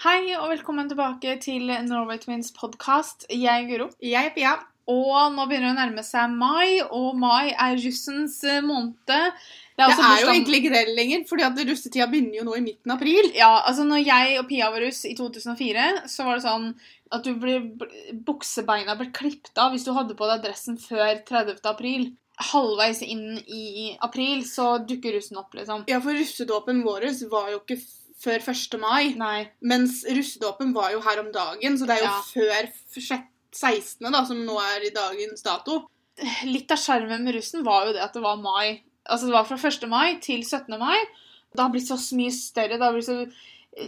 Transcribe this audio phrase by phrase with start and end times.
[0.00, 3.26] Hei og velkommen tilbake til Norway Twins podkast.
[3.28, 3.88] Jeg er Guro.
[4.00, 4.52] Jeg er Pia.
[4.88, 8.96] Og nå begynner det å nærme seg mai, og mai er russens eh, måned.
[9.04, 12.64] Det er, altså jo bursdagen- egentlig ikke det lenger, fordi russetida begynner jo nå i
[12.64, 13.28] midten av april.
[13.36, 16.66] Ja, altså når jeg og Pia var russ i 2004, så var det sånn
[17.12, 17.60] at du ble,
[18.24, 21.60] buksebeina ble klippet av hvis du hadde på deg dressen før 30.
[21.76, 22.08] april.
[22.40, 25.84] Halvveis inn i april så dukker russen opp, liksom.
[25.92, 27.82] Ja, for russedåpen vår var jo ikke
[28.20, 28.78] før 1.
[28.80, 29.48] mai, Nei.
[29.62, 32.20] mens russedåpen var jo her om dagen, så det er jo Ja.
[32.34, 32.72] før
[33.52, 35.86] 16., da, som nå er i dagens dato.
[36.44, 38.82] Litt av skjermen med russen var jo det at det var mai.
[39.08, 39.88] Altså det var fra 1.
[39.88, 40.78] mai til 17.
[40.78, 40.98] mai.
[41.54, 42.76] Det har blitt så mye større.
[42.76, 43.32] Det har blitt så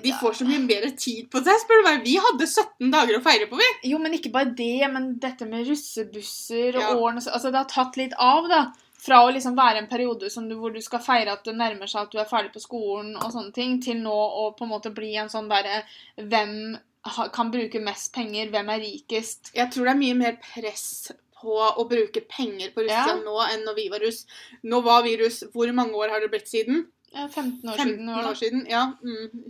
[0.03, 2.05] De får så mye bedre tid på seg, spør du meg.
[2.06, 3.91] Vi hadde 17 dager å feire på, vi.
[3.91, 6.95] Jo, men ikke bare det, men dette med russebusser og Ja.
[6.95, 8.73] årene Altså, det har tatt litt av, da.
[9.02, 11.91] Fra å liksom være en periode som du, hvor du skal feire at det nærmer
[11.91, 14.70] seg at du er ferdig på skolen og sånne ting, til nå å på en
[14.70, 15.80] måte bli en sånn derre
[16.20, 16.77] Hvem
[17.34, 18.52] kan bruke mest penger?
[18.55, 19.51] Hvem er rikest?
[19.56, 21.11] Jeg tror det er mye mer press
[21.42, 23.27] på å bruke penger på Russland Ja.
[23.27, 24.20] nå enn når vi var russ.
[24.62, 25.42] Nå var vi russ.
[25.53, 26.84] Hvor mange år har det blitt siden?
[27.12, 28.08] Ja, 15 år 15 siden.
[28.30, 28.67] år siden.
[28.70, 28.84] Ja.
[29.03, 29.45] Mm.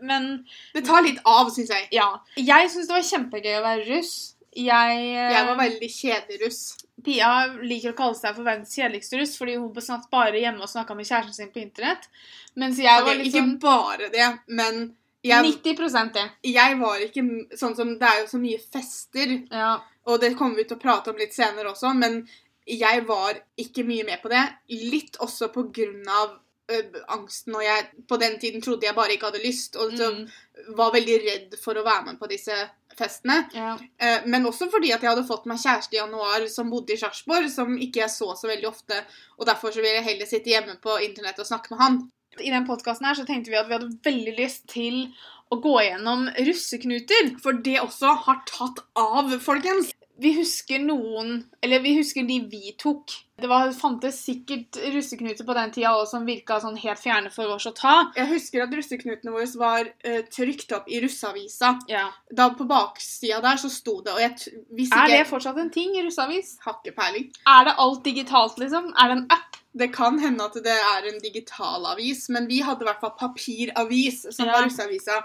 [0.00, 1.88] Men Det tar litt av, syns jeg.
[1.92, 2.20] ja.
[2.36, 4.35] Jeg syns det var kjempegøy å være russ.
[4.56, 6.60] Jeg, eh, Jeg var veldig kjedelig russ.
[7.04, 10.70] Pia liker å kalle seg for verdens kjedeligste russ fordi hun satt bare hjemme og
[10.72, 12.08] snakka med kjæresten sin på internett.
[12.56, 16.24] Mens jeg var liksom ikke bare det, men jeg, 90 det.
[16.46, 17.24] jeg var ikke
[17.58, 19.80] sånn som Det er jo så mye fester, Ja.
[20.06, 22.26] og det kommer vi til å prate om litt senere også, men
[22.66, 24.42] jeg var ikke mye med på det.
[24.70, 26.80] Litt også på grunn av ø,
[27.14, 30.28] angsten, og jeg på den tiden trodde jeg bare ikke hadde lyst, og så Mm.
[30.74, 32.56] var veldig redd for å være med på disse
[32.98, 33.38] festene.
[33.54, 33.76] ja.
[33.98, 37.00] Eh, Men også fordi at jeg hadde fått meg kjæreste i januar som bodde i
[37.00, 39.04] Sarpsborg, som ikke jeg så så veldig ofte,
[39.38, 41.98] og derfor så ville jeg heller sitte hjemme på internett og snakke med han.
[42.40, 45.06] I den podkasten her så tenkte vi at vi hadde veldig lyst til
[45.52, 47.36] å gå gjennom russeknuter.
[47.40, 49.92] For det også har tatt av, folkens.
[50.18, 53.12] Vi husker noen Eller vi husker de vi tok.
[53.36, 57.52] Det var, fantes sikkert russeknuter på den tida også som virka sånn helt fjerne for
[57.52, 57.96] oss å ta.
[58.16, 61.74] Jeg husker at russeknutene våre var uh, trykt opp i russeavisa.
[61.92, 62.06] Ja.
[62.32, 65.92] Da På baksida der så sto det, og jeg hvis Er det fortsatt en ting
[65.98, 66.54] i russeavis?
[66.64, 67.28] Hakkepeiling.
[67.44, 68.88] Er det alt digitalt, liksom?
[68.96, 69.60] Er det en app?
[69.76, 73.12] Det kan hende at det er en digital avis, men vi hadde i hvert fall
[73.20, 74.54] papiravis, som Ja.
[74.54, 75.18] var russeavisa.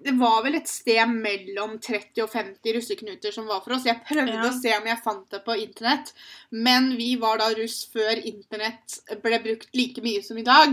[0.00, 3.84] Det var vel et sted mellom 30 og 50 russeknuter som var for oss.
[3.84, 4.46] Jeg prøvde Ja.
[4.48, 6.14] å se om jeg fant det på internett,
[6.50, 10.72] men vi var da russ før internett ble brukt like mye som i dag.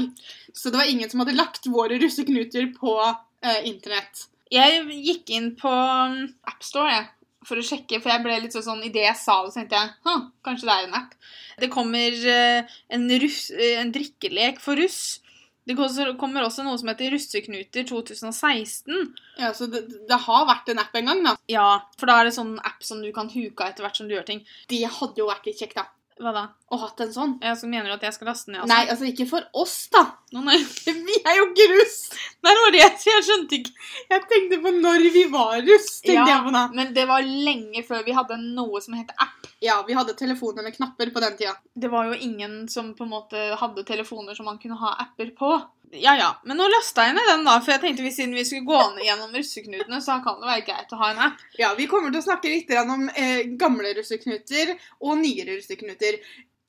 [0.54, 2.96] Så det var ingen som hadde lagt våre russeknuter på
[3.44, 4.28] eh, internett.
[4.50, 7.08] Jeg gikk inn på um, AppStore jeg,
[7.48, 9.92] for å sjekke, for jeg ble litt sånn Idet jeg sa det, så tenkte jeg
[10.08, 11.14] hm, kanskje det er en app.
[11.60, 15.20] Det kommer eh, en, russ, eh, en drikkelek for russ.
[15.68, 19.02] Det kommer også noe som heter Russeknuter 2016.
[19.42, 21.36] Ja, Så det, det har vært en app en gang, da.
[21.52, 21.68] Ja,
[22.00, 24.16] for da er det sånn app som du kan huke av etter hvert som du
[24.16, 24.44] gjør ting.
[24.72, 25.88] Det hadde jo vært litt kjekt, da.
[26.18, 26.42] Hva da?
[26.74, 27.34] Å hatt en sånn.
[27.46, 28.64] Ja, så mener du at jeg skal laste ned?
[28.64, 28.72] Altså?
[28.74, 30.02] Nei, altså ikke for oss, da.
[30.34, 30.58] Å, nei.
[31.08, 31.98] Vi er jo ikke russ.
[32.44, 33.76] Nei, det var det jeg skjønte ikke.
[34.12, 35.88] Jeg tenkte på når vi var russ.
[36.02, 36.26] tenkte Ja.
[36.34, 36.64] jeg på da.
[36.76, 39.48] Men det var lenge før vi hadde noe som het app.
[39.64, 41.56] Ja, vi hadde telefoner med knapper på den tida.
[41.78, 45.32] Det var jo ingen som på en måte hadde telefoner som man kunne ha apper
[45.38, 45.54] på.
[45.92, 46.42] Ja, ja.
[46.44, 47.58] Men nå lasta jeg ned den, da.
[47.64, 50.66] For jeg tenkte vi, siden vi skulle gå ned gjennom russeknutene, så kan det være
[50.68, 51.46] greit å ha en app.
[51.60, 56.20] Ja, Vi kommer til å snakke litt om eh, gamle russeknuter og nyere russeknuter.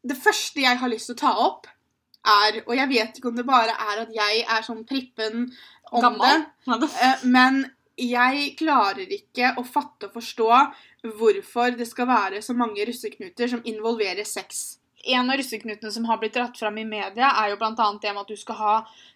[0.08, 1.66] Det første jeg har lyst til å ta opp,
[2.28, 5.46] er Og jeg vet ikke om det bare er at jeg er sånn prippen
[5.94, 6.42] om Gammel?
[6.66, 7.62] det, eh, men
[7.98, 10.50] jeg klarer ikke å fatte og forstå
[11.18, 14.78] hvorfor det skal være så mange russeknuter som involverer sex.
[15.08, 18.26] En av russeknutene som har blitt dratt fram i media, er jo annet det med
[18.26, 18.74] at du skal ha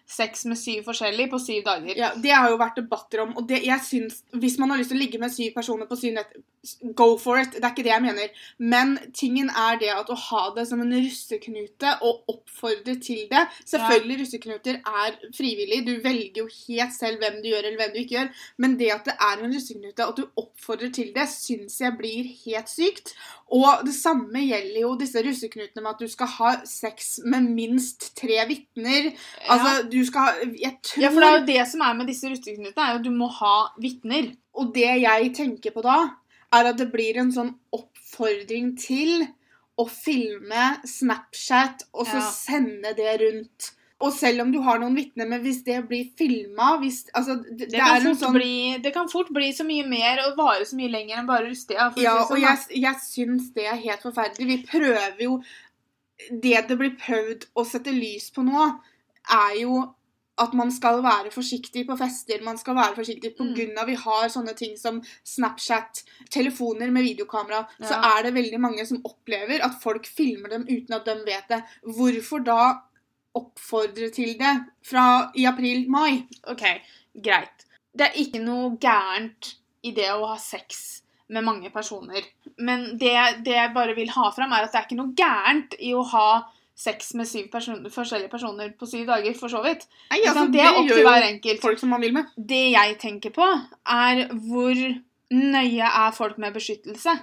[0.09, 1.97] sex med syv forskjellige på syv dager.
[1.97, 4.91] Ja, Det har jo vært debatter om, og det, jeg synes, hvis man har lyst
[4.93, 6.33] til å ligge med syv personer på syv nett,
[6.95, 7.51] go for it.
[7.57, 8.43] Det er ikke det jeg mener.
[8.59, 13.43] Men tingen er det at å ha det som en russeknute og oppfordre til det
[13.67, 15.81] Selvfølgelig, russeknuter er frivillig.
[15.87, 18.31] Du velger jo helt selv hvem du gjør eller hvem du ikke gjør.
[18.63, 21.97] Men det at det er en russeknute, og at du oppfordrer til det, syns jeg
[21.99, 23.13] blir helt sykt.
[23.53, 28.13] Og det samme gjelder jo disse russeknutene med at du skal ha sex med minst
[28.17, 29.11] tre vitner.
[29.51, 32.09] Altså, du skal ha Jeg tror ja, for det er jo det som er med
[32.11, 34.33] disse russeknutene, er jo at du må ha vitner.
[34.57, 35.99] Og det jeg tenker på da,
[36.53, 39.23] er at det blir en sånn oppfordring til
[39.79, 42.27] å filme Snapchat og så Ja.
[42.29, 43.71] sende det rundt.
[44.03, 48.15] Og selv om du har noen vitner, men hvis det blir filma altså, det, Det,
[48.19, 51.29] sånn bli, det kan fort bli så mye mer og vare så mye lenger enn
[51.29, 51.91] bare Rustia.
[52.01, 54.47] Ja, og sånn, jeg, jeg syns det er helt forferdelig.
[54.47, 55.43] Vi prøver jo
[56.29, 58.67] Det det blir prøvd å sette lys på nå,
[59.29, 59.83] er jo
[60.41, 62.41] at man skal være forsiktig på fester.
[62.43, 63.85] Man skal være forsiktig på Mm.
[63.85, 67.67] vi har sånne ting som Snapchat, telefoner med videokamera.
[67.79, 71.47] Så er det veldig mange som opplever at folk filmer dem uten at de vet
[71.49, 71.63] det.
[71.85, 72.79] Hvorfor da
[73.35, 76.23] oppfordre til det fra i april-mai?
[76.47, 76.65] Ok,
[77.23, 77.65] greit.
[77.95, 82.23] Det er ikke noe gærent i det å ha sex med mange personer.
[82.57, 85.75] Men det, det jeg bare vil ha fram, er at det er ikke noe gærent
[85.79, 86.27] i å ha
[86.75, 89.85] sex med syv personer, forskjellige personer på syv dager, for så vidt.
[90.11, 91.61] Nei, altså, det er opp til hver enkelt.
[91.61, 92.31] folk som man vil med.
[92.37, 93.45] Det jeg tenker på,
[93.85, 94.81] er hvor
[95.33, 97.13] nøye er folk med beskyttelse?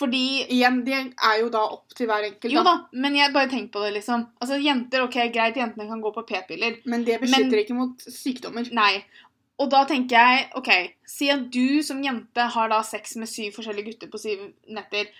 [0.00, 2.52] Fordi Igjen, det er jo da opp til hver enkelt.
[2.54, 2.70] Jo Da.
[2.70, 4.28] da, men jeg bare tenk på det, liksom.
[4.40, 6.78] Altså, jenter, ok, greit, jentene kan gå på p-piller.
[6.86, 8.70] Men det beskytter ikke mot sykdommer.
[8.72, 9.02] Nei.
[9.60, 10.70] Og da tenker jeg, ok,
[11.04, 15.10] si at du som jente har da sex med syv forskjellige gutter på syv netter.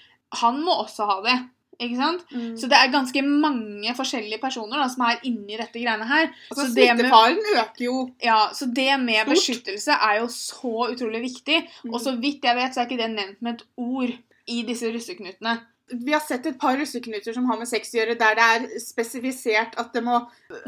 [0.40, 1.36] Han må også ha det,
[1.80, 2.24] ikke sant?
[2.32, 2.56] Mm.
[2.60, 6.30] Så det er ganske mange forskjellige personer da, som er inni dette greiene her.
[6.50, 7.96] altså, så det med- Smittefaren øker jo.
[8.22, 9.34] Ja, så det med Stort.
[9.34, 11.62] beskyttelse er jo så utrolig viktig.
[11.84, 11.94] Mm.
[11.94, 14.10] Og så vidt jeg vet, så er ikke det nevnt med et ord
[14.48, 15.60] i disse russeknutene.
[15.92, 18.78] Vi har sett et par russeknuter som har med sex å gjøre, der det er
[18.78, 20.20] spesifisert at det må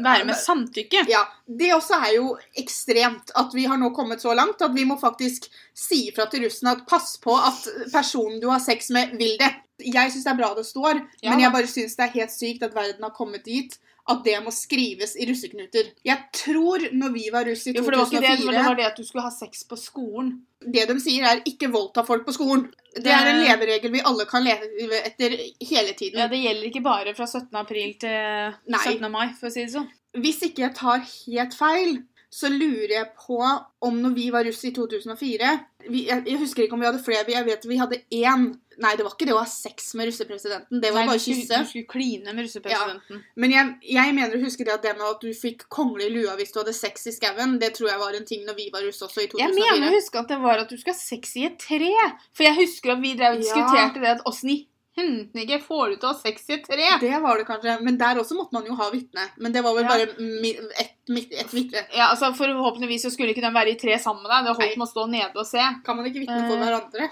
[0.03, 1.05] Være med samtykke.
[1.07, 4.83] Ja, Det også er jo ekstremt at vi har nå kommet så langt at vi
[4.83, 9.15] må faktisk si ifra til russen at pass på at personen du har sex med,
[9.17, 9.51] vil det.
[9.81, 12.33] Jeg syns det er bra det står, Ja men jeg bare syns det er helt
[12.33, 13.73] sykt at verden har kommet dit
[14.11, 15.93] at det må skrives i russeknuter.
[16.03, 18.65] Jeg tror når vi var russ i Jo, for det var ikke det, 2004 det
[18.67, 20.33] var det at du skulle ha sex på skolen.
[20.59, 22.67] Det de sier, er 'ikke voldta folk på skolen'.
[22.95, 26.19] Det er en leveregel vi alle kan leve etter hele tiden.
[26.19, 27.55] Ja, Det gjelder ikke bare fra 17.
[27.55, 28.83] april til Nei.
[28.83, 29.11] 17.
[29.11, 29.89] mai, for å si det sånn.
[30.13, 33.39] Hvis ikke jeg tar helt feil, så lurer jeg på
[33.81, 35.49] om når vi var russ i 2004
[35.89, 38.47] vi, jeg, jeg husker ikke om vi hadde flere, jeg vet vi hadde én
[38.81, 40.81] Nei, det var ikke det å ha sex med russepresidenten.
[40.81, 41.59] Det var Nei, bare å kysse.
[41.61, 43.23] du skulle kline med russepresidenten.
[43.35, 46.09] Men jeg, jeg mener å huske det at det med at du fikk kongle i
[46.09, 48.69] lua hvis du hadde sex i skauen, det tror jeg var en ting når vi
[48.73, 49.47] var russ også i 2004.
[49.47, 51.93] Jeg mener å huske at det var at du skulle ha sex i et tre.
[52.33, 53.43] For jeg husker at vi drev og Ja.
[53.43, 54.59] diskuterte det at åssen i
[54.93, 56.89] ikke får du til å ha sex i et tre?
[57.01, 59.23] Det var det kanskje, men der også måtte man jo ha vitne.
[59.41, 59.89] Men det var vel Ja.
[59.89, 61.81] bare ett et, et vitne.
[61.95, 64.45] Ja, altså Forhåpentligvis så skulle ikke den være i tre sammen med deg.
[64.45, 65.57] Det holdt med å stå nede og se.
[65.83, 67.09] Kan man ikke vitne på Eh, hverandre?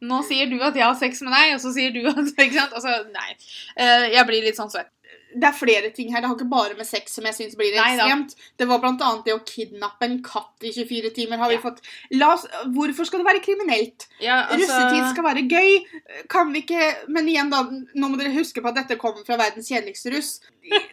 [0.00, 2.54] Nå sier du at jeg har sex med deg, og så sier du at Ikke
[2.54, 2.72] sant?
[2.72, 3.32] Altså, nei.
[3.76, 4.92] Eh, Jeg blir litt sånn svett.
[5.28, 6.22] Det er flere ting her.
[6.22, 8.30] Det har ikke bare med sex som jeg syns blir ekstremt.
[8.56, 11.36] Det var annet det å kidnappe en katt i 24 timer.
[11.36, 11.60] har vi Ja.
[11.60, 11.82] fått.
[12.24, 14.06] Oss, hvorfor skal det være kriminelt?
[14.24, 16.26] Ja, altså- Russetid skal være gøy.
[16.28, 17.62] Kan vi ikke Men igjen, da.
[17.64, 20.40] Nå må dere huske på at dette kommer fra verdens kjedeligste russ.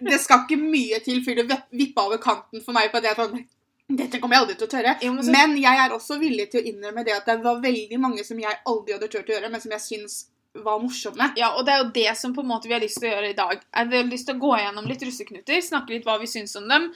[0.01, 3.03] Det skal ikke mye til før det vipp- vipper over kanten for meg på at
[3.03, 3.45] jeg sånn
[3.87, 4.95] dette kommer jeg aldri til å tørre.
[5.01, 7.61] Jo, men så- Men jeg er også villig til å innrømme det at det var
[7.61, 11.33] veldig mange som jeg aldri hadde turt å gjøre, men som jeg syns var morsomme.
[11.37, 13.15] Ja, og det er jo det som på en måte vi har lyst til å
[13.15, 13.61] gjøre i dag.
[13.75, 16.67] Jeg har lyst til å gå gjennom litt russeknuter, snakke litt hva vi syns om
[16.67, 16.93] dem.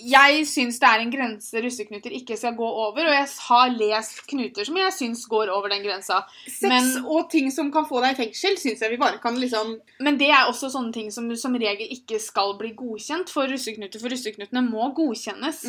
[0.00, 4.22] Jeg syns det er en grense russeknuter ikke skal gå over, og jeg har lest
[4.30, 6.22] knuter som jeg syns går over den grensa.
[6.46, 9.36] Sex Men- og ting som kan få deg i fengsel, syns jeg vi bare kan
[9.36, 13.46] liksom Men det er også sånne ting som som regel ikke skal bli godkjent for
[13.46, 15.60] russeknuter, for russeknutene må godkjennes.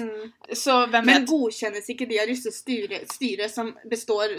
[0.54, 1.06] Så hvem Mm.
[1.06, 1.30] Men vet?
[1.30, 4.30] godkjennes ikke de av russestyret styre som består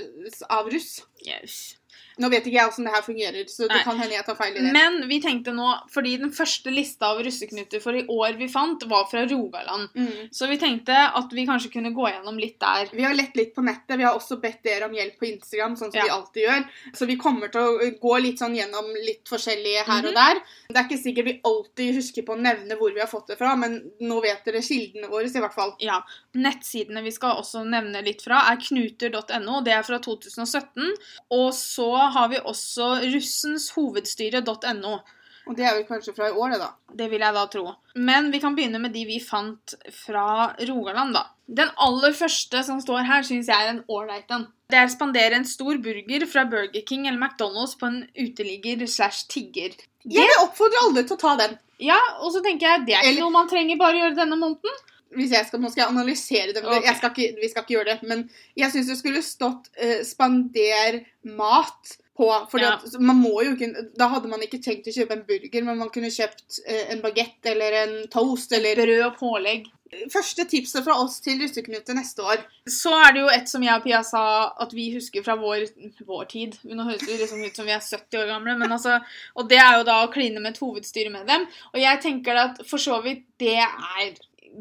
[0.48, 1.02] av russ?
[1.26, 1.76] Yes.
[2.18, 3.82] Nå vet ikke jeg hvordan det her fungerer, så det Nei.
[3.84, 4.72] kan hende jeg tar feil i det.
[4.72, 8.82] Men vi tenkte nå, fordi den første lista av russeknuter for i år vi fant,
[8.88, 9.88] var fra Rogaland.
[9.96, 10.28] Mm.
[10.32, 12.88] Så vi tenkte at vi kanskje kunne gå gjennom litt der.
[12.92, 13.96] Vi har lett litt på nettet.
[13.98, 16.04] Vi har også bedt dere om hjelp på Instagram, sånn som Ja.
[16.04, 16.68] vi alltid gjør.
[16.94, 20.08] Så vi kommer til å gå litt sånn gjennom litt forskjellige her Mhm.
[20.08, 20.42] og der.
[20.68, 23.38] Det er ikke sikkert vi alltid husker på å nevne hvor vi har fått det
[23.38, 25.74] fra, men nå vet dere kildene våre i hvert fall.
[25.80, 26.02] Ja,
[26.34, 29.62] Nettsidene vi skal også nevne litt fra, er knuter.no.
[29.64, 30.92] Det er fra 2017.
[31.30, 34.94] Og så har vi også russenshovedstyre.no.
[35.42, 36.68] Og det er vel kanskje fra i år, det, da.
[36.94, 37.64] Det vil jeg da tro.
[37.98, 41.24] Men vi kan begynne med de vi fant fra Rogaland, da.
[41.50, 44.46] Den aller første som står her, syns jeg er en ålreit en.
[44.70, 49.26] Det er spandere en stor burger fra Burger King eller McDonald's på en uteligger slash
[49.28, 49.74] tigger.
[50.06, 51.58] Jeg vil oppfordre alle til å ta den.
[51.82, 54.38] Ja, og så tenker jeg det er ikke Eller- noe man trenger bare gjøre denne
[54.38, 54.78] måneden.
[55.12, 56.84] Skal, nå skal jeg analysere det, men Ok.
[56.84, 58.08] jeg skal ikke, vi skal ikke gjøre det.
[58.08, 62.28] Men jeg syns det skulle stått uh, 'spander mat' på.
[62.50, 62.78] For Ja.
[63.00, 65.90] man må jo ikke Da hadde man ikke tenkt å kjøpe en burger, men man
[65.90, 69.70] kunne kjøpt uh, en bagett eller en toast eller Brød og pålegg.
[70.08, 72.40] Første tipset fra oss til russeknuter neste år.
[72.66, 74.22] Så er det jo et som jeg og Pia sa
[74.64, 75.66] at vi husker fra vår,
[76.08, 76.56] vår tid.
[76.64, 79.00] Nå høres det liksom ut som vi er 70 år gamle, men altså
[79.36, 81.44] Og det er jo da å kline med et hovedstyre med dem.
[81.74, 84.14] Og jeg tenker at for så vidt det er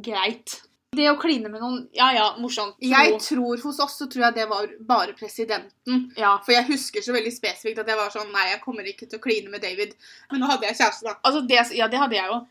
[0.03, 0.62] greit.
[0.91, 2.75] Det å kline med noen Ja ja, morsomt.
[2.75, 2.89] Tro.
[2.91, 6.10] Jeg tror Hos oss så tror jeg det var bare presidenten.
[6.19, 6.33] Ja.
[6.43, 9.21] For jeg husker så veldig spesifikt at jeg var sånn Nei, jeg kommer ikke til
[9.21, 9.95] å kline med David.
[10.33, 11.15] Men nå hadde jeg kjæreste, da.
[11.24, 12.41] Altså det, ja, det hadde jeg jo.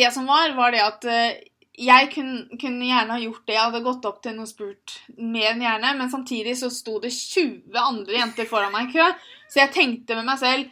[0.00, 1.42] Det som var, var det at eh,
[1.80, 3.54] jeg kunne, kunne gjerne ha gjort det.
[3.56, 7.12] Jeg hadde gått opp til og spurt mer enn gjerne, men samtidig så sto det
[7.16, 9.06] 20 andre jenter foran meg i kø,
[9.50, 10.64] så jeg tenkte med meg selv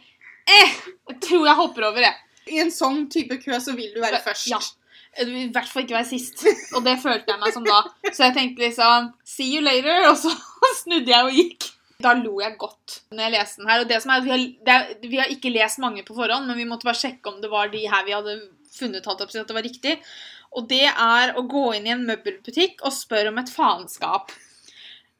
[0.49, 0.75] eh,
[1.09, 2.25] jeg tror jeg hopper over, jeg.
[2.49, 4.49] I en sånn type kø så vil du være først.
[4.49, 4.61] Ja.
[5.19, 6.45] Jeg vil I hvert fall ikke være sist.
[6.77, 7.81] Og det følte jeg meg som da.
[8.07, 10.31] Så jeg tenkte liksom See you later, og så
[10.83, 11.69] snudde jeg og gikk.
[11.99, 13.83] Da lo jeg godt når jeg leste den her.
[13.83, 14.43] Og det som er, vi har,
[14.75, 17.51] er, vi har ikke lest mange på forhånd, men vi måtte bare sjekke om det
[17.51, 18.37] var de her vi hadde
[18.71, 19.97] funnet, holdt opp til at det var riktig.
[20.55, 24.31] Og det er å gå inn i en møbelbutikk og spørre om et faenskap.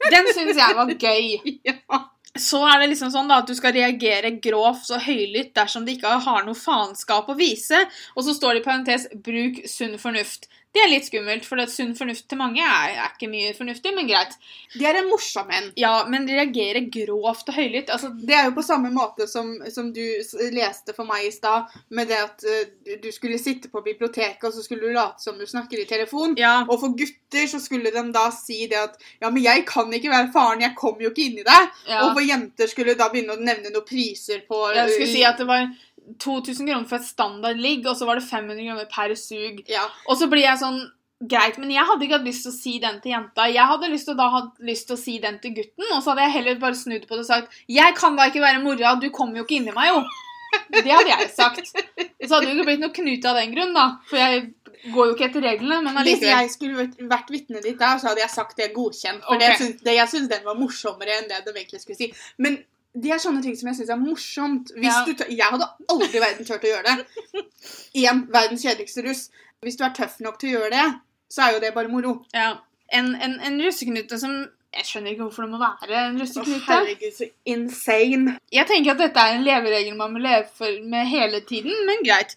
[0.08, 1.36] Den syns jeg var gøy.
[1.68, 2.00] Ja.
[2.38, 5.96] Så er det liksom sånn da, at du skal reagere grovt og høylytt dersom de
[5.96, 7.80] ikke har noe faenskap å vise.
[8.16, 10.46] Og så står det i parentes 'bruk sunn fornuft'.
[10.70, 13.90] Det er litt skummelt, for det sunn fornuft til mange er, er ikke mye fornuftig,
[13.96, 14.36] men greit.
[14.76, 15.72] De er en morsom en.
[15.82, 19.90] Ja, men reagerer grovt og høylytt altså, Det er jo på samme måte som, som
[19.96, 20.04] du
[20.54, 24.54] leste for meg i stad, med det at uh, du- skulle sitte på biblioteket, og
[24.54, 26.38] så skulle du late som du snakker i telefon.
[26.38, 29.90] Ja, Og for gutter så skulle de da si det at ja, men jeg kan
[29.94, 31.62] ikke være faren, jeg kommer jo ikke inn i det.
[31.90, 32.04] ja.
[32.06, 35.42] Og for jenter skulle da begynne å nevne noen priser på Jeg skulle si at
[35.42, 35.66] det var
[36.18, 39.64] 2000 kroner for et standard ligg, og så var det 500 kroner per sug.
[39.70, 40.80] ja, Og så blir jeg sånn
[41.20, 43.50] Greit, men jeg hadde ikke hatt lyst til å si den til jenta.
[43.52, 46.14] Jeg hadde lyst til da hatt lyst til å si den til gutten, og så
[46.14, 48.94] hadde jeg heller bare snudd på det og sagt Jeg kan da ikke være mora,
[48.96, 50.00] du kommer jo ikke inn i meg, jo.
[50.72, 51.68] Det hadde jeg sagt.
[51.74, 53.86] Så hadde det jo ikke blitt noe knute av den grunn, da.
[54.10, 54.48] For jeg
[54.94, 58.24] går jo ikke etter reglene, men Hvis jeg skulle vært- vitne ditt da, så hadde
[58.24, 59.24] jeg sagt det godkjent.
[59.28, 59.74] For okay.
[59.84, 62.14] det, jeg syns den var morsommere enn det de egentlig skulle si.
[62.38, 62.62] Men
[62.98, 64.72] det er sånne ting som jeg syns er morsomt.
[64.82, 65.04] Ja.
[65.30, 67.44] jeg hadde aldri i verden turt å gjøre det.
[68.02, 69.28] Én verdens kjedeligste russ.
[69.62, 70.86] Hvis du er tøff nok til å gjøre det,
[71.30, 72.16] så er jo det bare moro.
[72.34, 72.56] Ja.
[72.90, 74.32] En, en, en russeknute som
[74.74, 76.66] Jeg skjønner ikke hvorfor det må være en Å, russeknute.
[76.68, 78.36] herregud, så insane.
[78.54, 82.04] Jeg tenker at dette er en leveregel man må leve for med hele tiden, men
[82.06, 82.36] greit.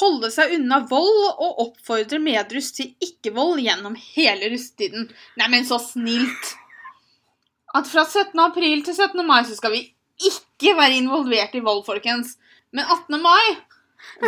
[0.00, 5.08] Holde seg unna vold og oppfordre medruss til ikke-vold gjennom hele russetiden.
[5.40, 6.54] Neimen, så snilt!
[7.76, 8.40] At fra 17.
[8.40, 9.20] april til 17.
[9.26, 9.82] mai så skal vi
[10.30, 12.36] ikke være involvert i vold, folkens.
[12.72, 13.20] Men 18.
[13.20, 13.56] mai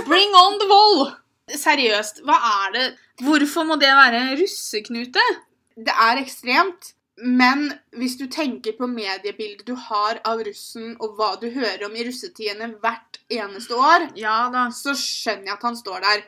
[0.05, 1.14] Bring on the vold!
[1.49, 2.87] Seriøst, hva er det
[3.25, 5.25] Hvorfor må det være russeknute?
[5.75, 6.93] Det er ekstremt.
[7.19, 11.97] Men hvis du tenker på mediebildet du har av russen, og hva du hører om
[11.97, 16.23] i russetidene hvert eneste år, Ja så skjønner jeg at han står der.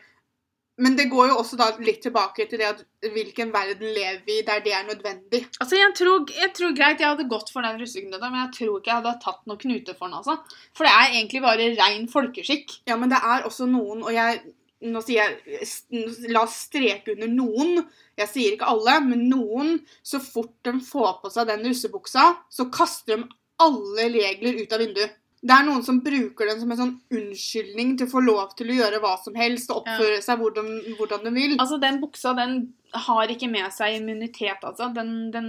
[0.80, 4.38] Men det går jo også da litt tilbake til det at hvilken verden lever vi
[4.40, 5.42] i der det er nødvendig.
[5.60, 8.78] Altså, jeg tror, jeg tror greit jeg hadde gått for den russeknuten, men jeg tror
[8.78, 10.38] ikke jeg hadde tatt noen knute for den, altså.
[10.76, 12.78] For det er egentlig bare rein folkeskikk.
[12.88, 14.40] Ja, men det er også noen, og jeg
[14.80, 17.82] Nå sier jeg La oss streke under noen.
[18.16, 19.75] Jeg sier ikke alle, men noen.
[20.00, 23.28] Så fort de får på seg den russebuksa, så kaster de
[23.60, 25.20] alle regler ut av vinduet.
[25.40, 28.73] Det er noen som bruker den som en sånn unnskyldning til å få lov til
[28.73, 30.68] å gjøre hva som helst og oppføre seg hvordan,
[30.99, 31.54] hvordan de vil.
[31.56, 32.59] Altså, den buksa, den
[33.06, 34.90] har ikke med seg immunitet, altså.
[34.92, 35.49] Den, den,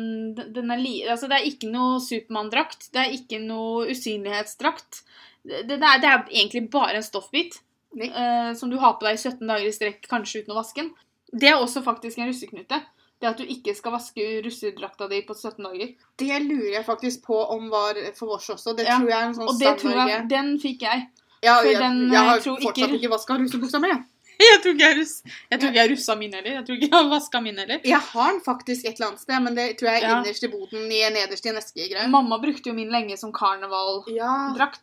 [0.55, 1.01] den er li...
[1.03, 2.87] Altså, det er ikke noe Supermann-drakt.
[2.95, 5.01] Det er ikke noe usynlighetsdrakt.
[5.43, 7.59] Det, det, er, det er egentlig bare en stoffbit
[7.97, 10.85] eh, som du har på deg i 17 dager i strekk, kanskje uten å vaske
[10.85, 10.91] den.
[11.31, 12.79] Det er også faktisk en russeknute.
[13.21, 15.91] Det at du ikke skal vaske russedrakta di på 17 dager.
[16.17, 18.73] Det lurer jeg faktisk på om var for vårs også.
[18.77, 21.03] Det Ja, tror jeg er en sånn Og det tror jeg, den fikk jeg.
[21.43, 23.91] Ja, for jeg, den, jeg har jeg tror fortsatt ikke- ikke vaska russebuksa mi.
[24.41, 26.51] Jeg tror ikke jeg, russ, jeg, jeg russa min heller.
[26.55, 27.79] Jeg tror ikke jeg har vaska min heller.
[27.85, 30.49] Jeg har den faktisk et eller annet sted, men det tror jeg er innerst i
[30.49, 32.07] boden i nederst i en eske-greie.
[32.09, 34.09] Mamma brukte jo min lenge som karnevaldrakt,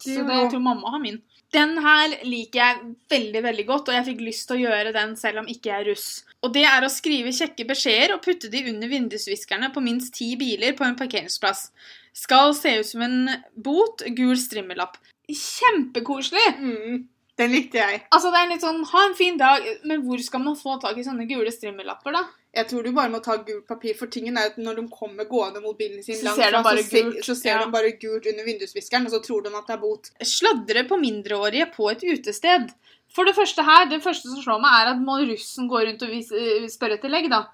[0.06, 1.18] Ja, så det det, jeg tror mamma har min.
[1.54, 5.14] Den her liker jeg veldig veldig godt, og jeg fikk lyst til å gjøre den
[5.16, 6.08] selv om ikke jeg er russ.
[6.44, 10.34] Og det er å skrive kjekke beskjeder og putte de under vindusviskerne på minst ti
[10.38, 11.70] biler på en parkeringsplass.
[12.14, 15.00] Skal se ut som en bot, gul strimmellapp.
[15.28, 16.44] Kjempekoselig!
[16.60, 17.00] mm,
[17.38, 18.02] den likte jeg.
[18.12, 20.98] Altså, det er litt sånn, ha en fin dag, men hvor skal man få tak
[20.98, 22.26] i sånne gule strimmelapper, da?
[22.58, 25.28] Jeg tror du bare må ta gult papir, for tingen er at når de kommer
[25.30, 27.60] gående mot bilen sin Så langt så, se- så ser ja.
[27.62, 30.10] de bare gult under vindusviskeren, og så tror de at det er bot.
[30.26, 32.68] Sladre på mindreårige på et utested.
[33.14, 36.04] For det første her, det første som slår meg, er at må russen gå rundt
[36.04, 37.44] og eh, spørre etter legg, da.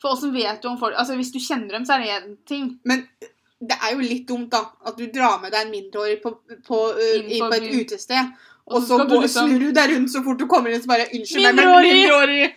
[0.00, 2.34] For åssen vet du om folk Altså, hvis du kjenner dem, så er det én
[2.48, 2.70] ting.
[2.88, 3.06] Men
[3.64, 6.34] det er jo litt dumt, da, at du drar med deg en mindreårig på,
[6.66, 8.34] på, uh, Inn på et utested,
[8.66, 10.80] Og og så så går, liksom- snur du deg rundt så fort du kommer inn,
[10.80, 12.54] så bare Unnskyld meg, men Mindreårig!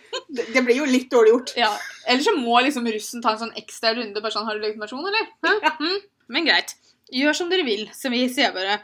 [0.54, 1.52] det blir jo litt dårlig gjort.
[1.56, 1.68] Ja.
[2.06, 4.22] Eller så må liksom russen ta en sånn ekstra runde.
[4.22, 5.28] Bare sånn, har du legitimasjon, eller?
[5.44, 5.74] Ja.
[5.78, 5.98] Hm?
[6.28, 6.74] Men greit.
[7.12, 8.80] Gjør som dere vil, som vi sier bare.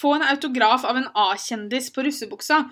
[0.00, 2.62] Få en autograf av en A-kjendis på russebuksa.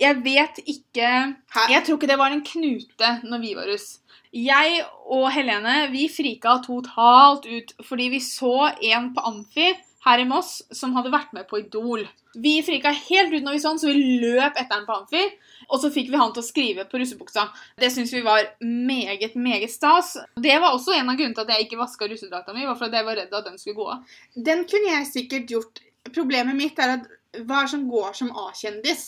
[0.00, 1.08] Jeg vet ikke
[1.54, 1.68] Hæ?
[1.70, 3.98] Jeg tror ikke det var en knute når vi var russ.
[4.34, 9.68] Jeg og Helene vi frika totalt ut fordi vi så en på Amfi
[10.04, 12.04] her i Moss som hadde vært med på Idol.
[12.34, 15.22] Vi frika helt ut når vi så han, så vi løp etter han på Amfi.
[15.68, 17.46] Og så fikk vi han til å skrive på russebuksa.
[17.78, 20.16] Det syns vi var meget, meget stas.
[20.34, 22.98] Det var også en av grunnene til at jeg ikke vaska russedrakta mi, var fordi
[22.98, 24.16] jeg var redd at den skulle gå av.
[24.50, 25.82] Den kunne jeg sikkert gjort.
[26.10, 27.06] Problemet mitt er at
[27.38, 29.04] hva er det som går som A-kjendis?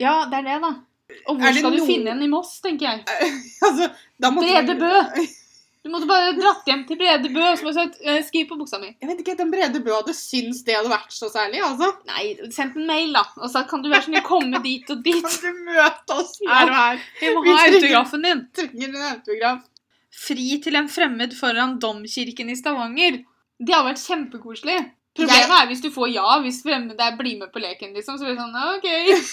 [0.00, 0.76] Ja, det er det, da.
[1.26, 3.02] Og hvor skal skal du finne en i Moss, tenker jeg.
[3.66, 3.90] altså,
[4.22, 5.26] da måtte Brede Bø.
[5.86, 8.96] Du måtte bare dratt hjem til Brede Bø og sagt eh, 'skriv på buksa mi'.
[8.98, 11.92] Jeg vet ikke, Den Brede Bø hadde syntes det hadde vært så særlig, altså.
[12.08, 13.22] Nei, sendt en mail, da.
[13.38, 15.22] Og sagt kan du være snill komme dit og dit.
[15.22, 17.04] Kan du møte oss her og her?
[17.20, 18.42] Vi må ha autografen din.
[18.58, 19.62] Trenger en autograf.
[20.26, 23.22] Fri til en fremmed foran domkirken i Stavanger.
[23.62, 24.80] Det hadde vært kjempekoselig.
[25.16, 28.18] Problemet er hvis du får ja, hvis fremmede blir med på leken, liksom.
[28.18, 28.90] Så blir det sånn OK.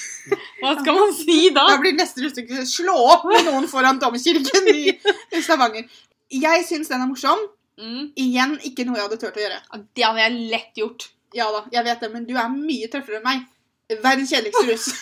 [0.61, 1.65] Hva skal man si da?
[1.73, 5.89] Da blir neste russestykke slå opp med noen foran domkirken i Stavanger.
[6.33, 7.41] Jeg syns den er morsom.
[7.81, 8.11] Mm.
[8.19, 9.59] Igjen ikke noe jeg hadde turt å gjøre.
[9.97, 11.07] Det hadde jeg lett gjort.
[11.33, 13.45] Ja da, jeg vet det, men du er mye tøffere enn meg.
[13.93, 14.89] Verdens kjedeligste russ.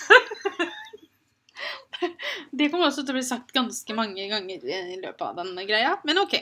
[2.52, 5.92] Det kommer også til å bli sagt ganske mange ganger i løpet av denne greia,
[6.08, 6.34] men OK.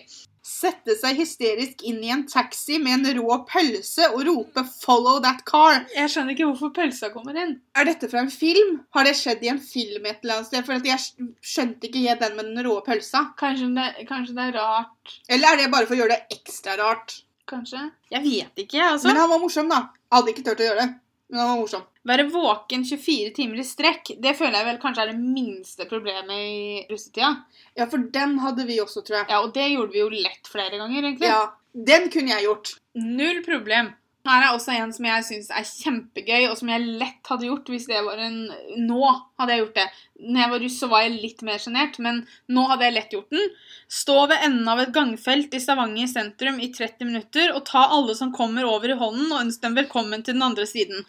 [0.46, 5.43] Sette seg hysterisk inn i en taxi med en rå pølse og rope 'follow that
[5.46, 5.86] car'.
[5.96, 7.58] Jeg skjønner ikke hvorfor pølsa kommer inn.
[7.75, 8.79] Er dette fra en film?
[8.96, 10.65] Har det skjedd i en film et eller annet sted?
[10.65, 11.00] For jeg
[11.41, 13.25] skjønte ikke helt den med den rå pølsa.
[13.39, 15.19] Kanskje det, kanskje det er rart.
[15.27, 17.22] Eller er det bare for å gjøre det ekstra rart?
[17.50, 17.91] Kanskje?
[18.13, 19.08] Jeg vet ikke, altså.
[19.10, 19.88] Men han var morsom, da.
[20.10, 20.91] Jeg hadde ikke turt å gjøre det.
[21.29, 21.88] Men han var morsom.
[22.08, 26.32] Være våken 24 timer i strekk, det føler jeg vel kanskje er det minste problemet
[26.32, 27.34] i russetida.
[27.75, 29.29] Ja, for den hadde vi også, tror jeg.
[29.34, 31.27] Ja, og det gjorde vi jo lett flere ganger, egentlig.
[31.27, 32.77] Ja, Den kunne jeg gjort.
[32.98, 33.91] Null problem.
[34.27, 37.70] Her er også en som jeg syns er kjempegøy, og som jeg lett hadde gjort
[37.72, 38.39] hvis det var en
[38.84, 39.00] Nå
[39.39, 39.86] hadde jeg gjort det.
[40.25, 42.20] Når jeg var russ, så var jeg litt mer sjenert, men
[42.51, 43.56] nå hadde jeg lett gjort den.
[44.00, 48.15] Stå ved enden av et gangfelt i Stavanger sentrum i 30 minutter og ta alle
[48.18, 51.08] som kommer over i hånden, og ønske dem velkommen til den andre siden.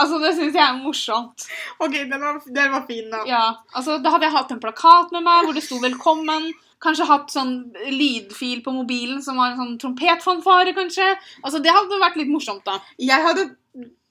[0.00, 1.46] Altså, det syns jeg er morsomt.
[1.78, 3.24] OK, den var, den var fin, da.
[3.28, 6.52] Ja, altså Da hadde jeg hatt en plakat med meg hvor det sto 'velkommen'.
[6.84, 11.14] Kanskje hatt sånn lydfil på mobilen som var en sånn trompetfanfare, kanskje.
[11.42, 12.80] Altså Det hadde vært litt morsomt, da.
[13.00, 13.46] Jeg hadde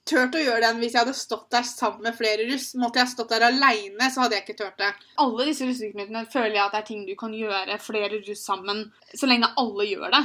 [0.08, 2.72] turt å gjøre den hvis jeg hadde stått der sammen med flere russ.
[2.80, 4.90] Måtte jeg stått der aleine, så hadde jeg ikke turt det.
[5.22, 8.84] Alle disse russeknutene føler jeg at det er ting du kan gjøre flere russ sammen,
[9.14, 10.22] så lenge alle gjør det.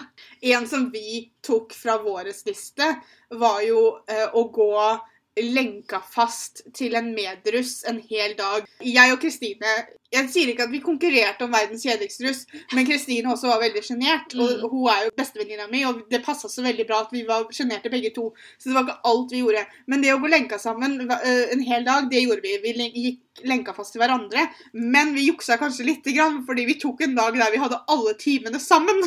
[0.55, 2.91] En som vi tok fra vår liste,
[3.39, 4.73] var jo eh, å gå
[5.43, 8.67] lenka fast til en medruss en hel dag.
[8.83, 9.77] Jeg og Kristine
[10.11, 12.39] Jeg sier ikke at vi konkurrerte om verdens kjedeligste russ,
[12.73, 14.33] men Kristine også var veldig sjenert.
[14.33, 14.69] Og Mm.
[14.71, 17.91] hun er jo bestevenninna mi, og det passa så veldig bra at vi var sjenerte
[17.93, 18.33] begge to.
[18.57, 19.65] Så det var ikke alt vi gjorde.
[19.85, 22.57] Men det å gå lenka sammen eh, en hel dag, det gjorde vi.
[22.63, 24.49] Vi gikk lenka fast til hverandre.
[24.73, 28.13] Men vi juksa kanskje lite grann, fordi vi tok en dag der vi hadde alle
[28.17, 28.97] timene sammen.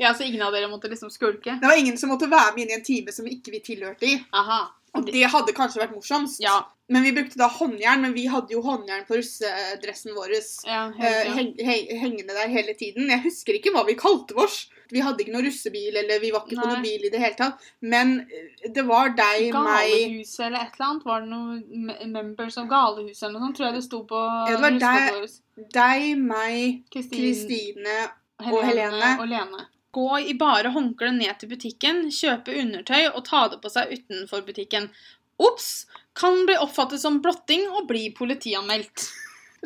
[0.00, 1.60] Ja, Så ingen av dere måtte liksom skulke?
[1.60, 4.02] Det var ingen som måtte være med inn i en time som ikke vi tilhørte
[4.08, 4.18] i.
[4.32, 4.62] Aha.
[4.98, 6.40] Og det hadde kanskje vært morsomst.
[6.42, 6.58] Ja.
[6.90, 10.32] Men vi brukte da håndjern, men vi hadde jo håndjern på russedressen vår.
[10.66, 11.34] ja, eh, ja.
[11.36, 13.06] heng, heng, hengende der hele tiden.
[13.12, 14.64] Jeg husker ikke hva vi kalte oss.
[14.90, 17.38] Vi hadde ikke noe russebil, eller vi var ikke på noen bil i det hele
[17.38, 17.62] tatt.
[17.78, 21.06] Men eh, det var deg, meg Galehuset eller et eller annet?
[21.12, 23.60] Var det noen Members av Galehuset eller noe sånt?
[23.60, 25.36] Tror jeg det sto på Ja, det var deg.
[25.78, 28.00] Deg, meg, Kristine
[28.42, 29.14] og Helene.
[29.20, 29.68] og Lene.
[29.96, 34.44] Gå i bare håndkle ned til butikken, kjøpe undertøy og ta det på seg utenfor
[34.46, 34.90] butikken.
[35.40, 35.88] Ops!
[36.18, 39.08] Kan bli oppfattet som blotting og bli politianmeldt.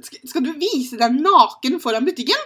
[0.02, 2.40] Skal du vise deg naken foran butikken?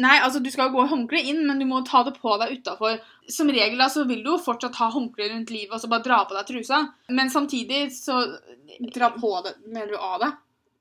[0.00, 2.54] Nei, altså du skal gå i håndkle inn, men du må ta det på deg
[2.58, 2.96] utafor.
[3.28, 6.06] Som regel da, så vil du jo fortsatt ha håndkle rundt livet og så bare
[6.06, 6.80] dra på deg trusa.
[7.12, 8.22] Men samtidig så
[8.94, 10.30] Dra på det, mener du av det?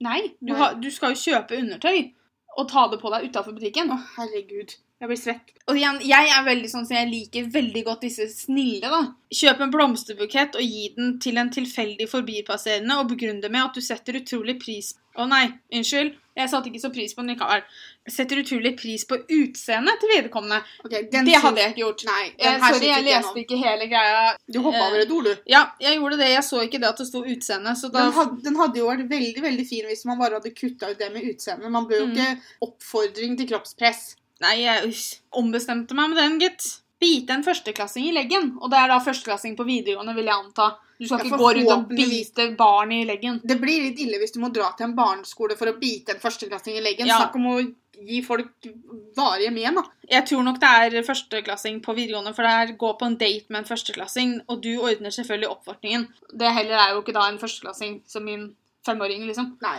[0.02, 0.58] Nei, du, Nei.
[0.58, 2.14] har, du skal jo kjøpe undertøy
[2.58, 3.92] og ta det på deg utafor butikken.
[3.94, 4.74] Å, herregud.
[5.04, 5.50] Jeg blir svett.
[5.68, 9.02] Og igjen, jeg er veldig sånn så jeg liker veldig godt disse snille, da.
[9.36, 13.76] Kjøp en blomsterbukett og gi den til en tilfeldig forbipasserende og begrunn det med at
[13.76, 15.44] du setter utrolig pris Å nei,
[15.76, 16.16] unnskyld.
[16.40, 17.62] Jeg satte ikke så pris på den likevel.
[18.10, 20.58] Setter utrolig pris på utseendet til vedkommende.
[20.82, 22.06] Ok, den Det hadde jeg ikke gjort.
[22.08, 24.24] Nei, Eh, sorry, jeg leste ikke hele greia.
[24.50, 25.44] Du hoppa eh, over et ord, du.
[25.54, 26.32] Ja, jeg gjorde det.
[26.32, 27.76] Jeg så ikke det at det sto utseende.
[27.78, 30.56] Så da Den hadde, den hadde jo vært veldig veldig fin hvis man bare hadde
[30.58, 31.70] kutta ut det med utseendet.
[31.70, 32.18] Man bør jo Mm.
[32.18, 34.16] ikke oppfordring til kroppspress.
[34.44, 34.94] Nei, jeg
[35.40, 36.70] ombestemte meg med den, gitt.
[37.04, 38.54] Bite en førsteklassing i leggen.
[38.62, 40.74] Og det er da førsteklassing på videregående, vil jeg anta.
[41.00, 43.40] Du skal ikke gå rundt og bite barn i leggen.
[43.44, 46.22] Det blir litt ille hvis du må dra til en barneskole for å bite en
[46.22, 47.10] førsteklassing i leggen.
[47.10, 47.18] Ja.
[47.24, 47.58] Snakk om å
[48.04, 48.70] gi folk
[49.18, 49.84] varige men, da.
[50.10, 53.52] Jeg tror nok det er førsteklassing på videregående, for det er gå på en date
[53.54, 56.08] med en førsteklassing, og du ordner selvfølgelig oppvartningen.
[56.32, 58.50] Det heller er jo ikke da en førsteklassing som min
[58.88, 59.54] femåring, liksom.
[59.64, 59.78] Nei.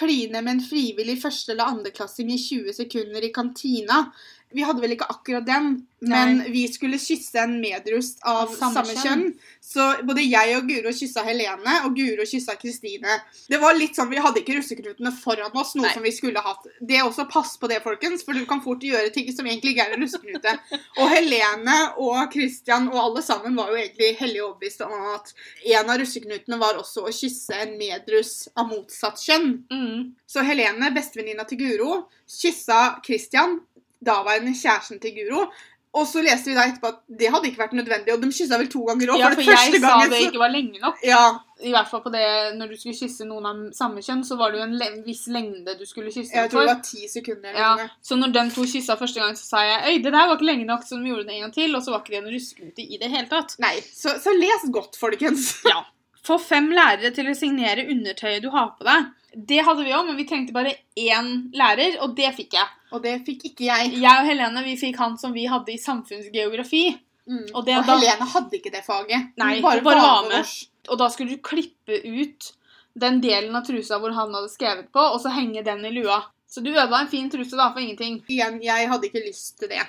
[0.00, 4.06] Kline med en frivillig første- eller andreklassing i 20 sekunder i kantina.
[4.52, 9.02] Vi hadde vel ikke akkurat den, men vi skulle kysse en medrust av samme, samme
[9.04, 9.24] kjønn.
[9.62, 13.18] Så både jeg og Guro kyssa Helene, og Guro kyssa Kristine.
[13.50, 15.92] Det var litt sånn, Vi hadde ikke russeknutene foran oss, noe Nei.
[15.94, 16.66] som vi skulle hatt.
[16.80, 19.76] Det er også Pass på det, folkens, for du kan fort gjøre ting som egentlig
[19.76, 20.56] ikke er en russeknute.
[21.00, 25.30] Og Helene og Christian og alle sammen var jo egentlig hellig overbevist om at
[25.76, 29.52] en av russeknutene var også å kysse en medrus av motsatt kjønn.
[29.70, 30.16] Mm.
[30.26, 33.60] Så Helene, bestevenninna til Guro, kyssa Christian,
[34.06, 35.50] daværende kjæresten til Guro.
[35.90, 38.58] Og så leste vi da etterpå at det hadde ikke vært nødvendig, og de kyssa
[38.60, 39.18] vel to ganger òg.
[39.18, 41.00] Ja, for jeg sa det ikke var lenge nok.
[41.02, 41.24] Ja,
[41.66, 42.22] I hvert fall på det,
[42.60, 45.24] Når du skulle kysse noen av samme kjønn, så var det jo en le viss
[45.34, 47.58] lengde du skulle kysse jeg tror det var ti sekunder.
[47.58, 50.36] Ja, så når de to kyssa første gang, så sa jeg Øy, det der var
[50.38, 52.22] ikke lenge nok, så de gjorde det en gang til, og så var ikke det
[52.22, 53.58] en russeknute i det hele tatt.
[53.58, 55.56] Nei, så, så les godt, folkens.
[55.66, 55.82] Ja.
[56.26, 59.06] Få fem lærere til å signere undertøyet du har på deg.
[59.46, 62.66] Det hadde vi òg, men vi trengte bare én lærer, og det fikk jeg.
[62.92, 63.92] Og det fikk ikke jeg.
[64.02, 66.82] Jeg og Helene vi fikk han som vi hadde i samfunnsgeografi.
[67.30, 67.44] Mm.
[67.54, 69.30] Og Og, da- Helene hadde ikke det faget.
[69.38, 70.46] Nei, Hun bare, bare var med.
[70.88, 72.52] Og da skulle du klippe ut
[72.98, 76.24] den delen av trusa hvor han hadde skrevet på, og så henge den i lua.
[76.50, 78.24] Så du ødela en fin truse da, for ingenting.
[78.28, 79.84] Igjen, jeg hadde ikke lyst til det.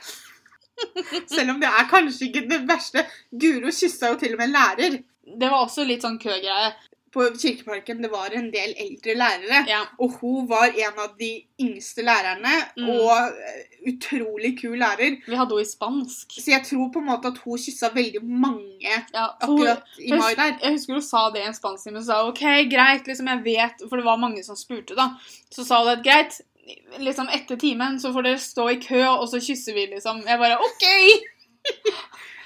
[1.34, 3.04] Selv om det er kanskje ikke det verste.
[3.34, 6.74] Guro kyssa jo til og med en lærer Det var også litt sånn køgreie.
[7.12, 8.02] på Kirkeparken.
[8.02, 9.66] Det var en del eldre lærere.
[9.68, 9.82] Ja.
[10.00, 12.90] Og hun var en av de yngste lærerne, Mm.
[12.90, 13.34] og
[13.86, 15.18] utrolig kul lærer.
[15.28, 16.32] Vi hadde henne i spansk.
[16.40, 18.80] Så jeg tror på en måte at hun kyssa veldig mange
[19.14, 20.58] Ja, akkurat hun- i mai der.
[20.64, 22.40] Jeg husker hun sa det i en spansktime og sa OK,
[22.72, 25.10] greit, liksom jeg vet For det var mange som spurte, da.
[25.52, 26.40] Så sa hun at greit,
[26.98, 30.24] liksom etter timen så får dere stå i kø, og så kysser vi, liksom.
[30.26, 30.86] Jeg bare OK!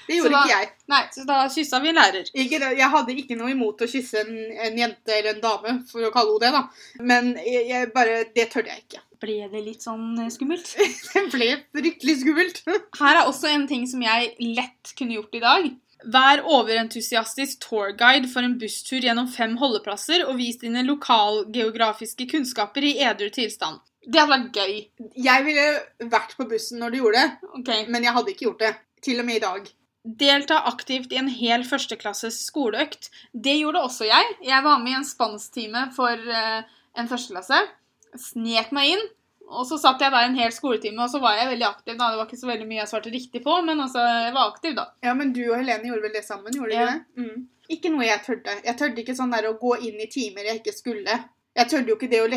[0.06, 0.70] Det gjorde da- ikke jeg.
[0.92, 2.30] Nei, så da kyssa vi en lærer.
[2.34, 4.36] Ikke, jeg hadde ikke noe imot å kysse en,
[4.68, 7.02] en jente eller en dame, for å kalle henne det, da.
[7.12, 9.02] Men jeg, jeg bare, det tørde jeg ikke.
[9.22, 10.68] Ble det litt sånn eh, skummelt?
[11.14, 12.62] Det ble fryktelig skummelt.
[13.00, 15.68] Her er også en ting som jeg lett kunne gjort i dag.
[16.12, 22.98] Vær overentusiastisk tourguide for en busstur gjennom fem holdeplasser og vis dine lokalgeografiske kunnskaper i
[23.08, 23.80] edru tilstand.
[24.06, 24.76] Det hadde vært gøy.
[25.24, 27.86] Jeg ville vært på bussen når du gjorde det, okay.
[27.90, 28.74] men jeg hadde ikke gjort det.
[29.06, 29.66] Til og med i dag.
[30.06, 33.08] Delta aktivt i en hel førsteklasses skoleøkt.
[33.34, 34.36] Det gjorde også jeg.
[34.46, 36.62] Jeg var med i en spansktime for eh,
[36.96, 37.58] en førsteklasse.
[38.16, 39.04] Snek meg inn.
[39.46, 41.94] Og så satt jeg der en hel skoletime, og så var jeg veldig aktiv.
[41.98, 42.08] da.
[42.10, 44.72] Det var ikke så veldig mye jeg svarte riktig på, men altså, jeg var aktiv,
[44.74, 44.88] da.
[45.06, 46.50] Ja, men du og Helene gjorde vel det sammen?
[46.56, 46.86] gjorde Ja.
[46.86, 47.22] dere det?
[47.22, 47.44] Mm.
[47.76, 48.56] Ikke noe jeg tørde.
[48.64, 51.16] Jeg tørde ikke sånn der å gå inn i timer jeg ikke skulle.
[51.56, 52.28] Jeg tørde jo ikke det å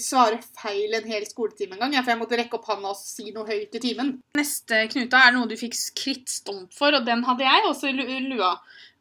[0.00, 3.48] svare feil en hel skoletime engang, for jeg måtte rekke opp handa og si noe
[3.48, 4.10] høyt i timen.
[4.36, 8.52] Neste knuta er noe du fikk krittstump for, og den hadde jeg også i lua.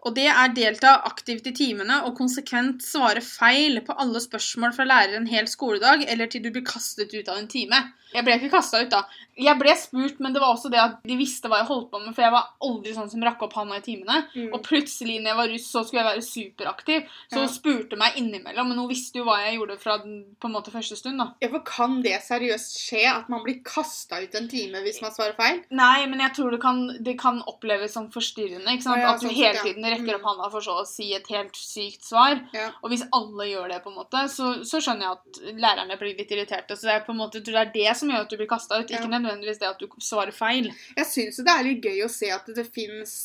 [0.06, 4.86] Og det er delta aktivt i timene og konsekvent svare feil på alle spørsmål fra
[4.86, 7.80] lærer en hel skoledag, eller til du blir kastet ut av en time.
[8.15, 9.02] Jeg ble ikke kasta ut, da.
[9.36, 12.00] Jeg ble spurt, men det var også det at de visste hva jeg holdt på
[12.00, 14.22] med, for jeg var aldri sånn som rakk opp handa i timene.
[14.32, 14.54] Mm.
[14.56, 17.10] Og plutselig, når jeg var russ, så skulle jeg være superaktiv.
[17.34, 17.41] Så Ja.
[17.44, 20.72] hun spurte meg innimellom, men hun visste jo hva jeg gjorde fra på en måte
[20.72, 21.34] første stund, da.
[21.41, 25.12] Ja, for Kan det seriøst skje at man blir kasta ut en time hvis man
[25.12, 25.63] svarer feil?
[25.72, 28.70] Nei, men jeg tror det kan, det kan oppleves som forstyrrende.
[28.70, 29.02] ikke sant?
[29.02, 30.29] Ja, At du sånn hele tiden rekker opp Mm.
[30.29, 32.38] handa for så å si et helt sykt svar.
[32.53, 32.69] Ja.
[32.84, 36.15] Og hvis alle gjør det, på en måte, så, så skjønner jeg at lærerne blir
[36.17, 36.77] litt irriterte.
[36.77, 38.79] Så det er på en måte, det er det som gjør at du blir kasta
[38.81, 40.71] ut, ikke nødvendigvis det at du svarer feil.
[40.97, 43.15] Jeg syns det er litt gøy å se at det fins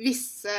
[0.00, 0.56] visse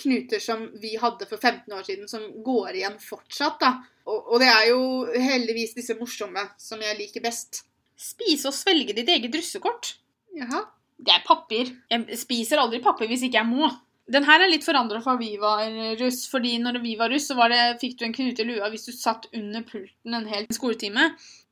[0.00, 3.58] knuter som vi hadde for 15 år siden, som går igjen fortsatt.
[3.60, 3.74] da.
[4.08, 4.80] Og, og det er jo
[5.12, 7.62] heldigvis disse morsomme som jeg liker best.
[8.00, 9.94] Spise og svelge ditt eget russekort.
[10.36, 10.64] Jaha.
[11.04, 11.70] Det er papir.
[11.90, 13.68] Jeg spiser aldri papir hvis ikke jeg må.
[14.12, 15.62] Den her er litt forandra fra vi var
[15.96, 18.68] russ, fordi når vi var russ, så var det, fikk du en knute i lua
[18.72, 21.06] hvis du satt under pulten en hel skoletime.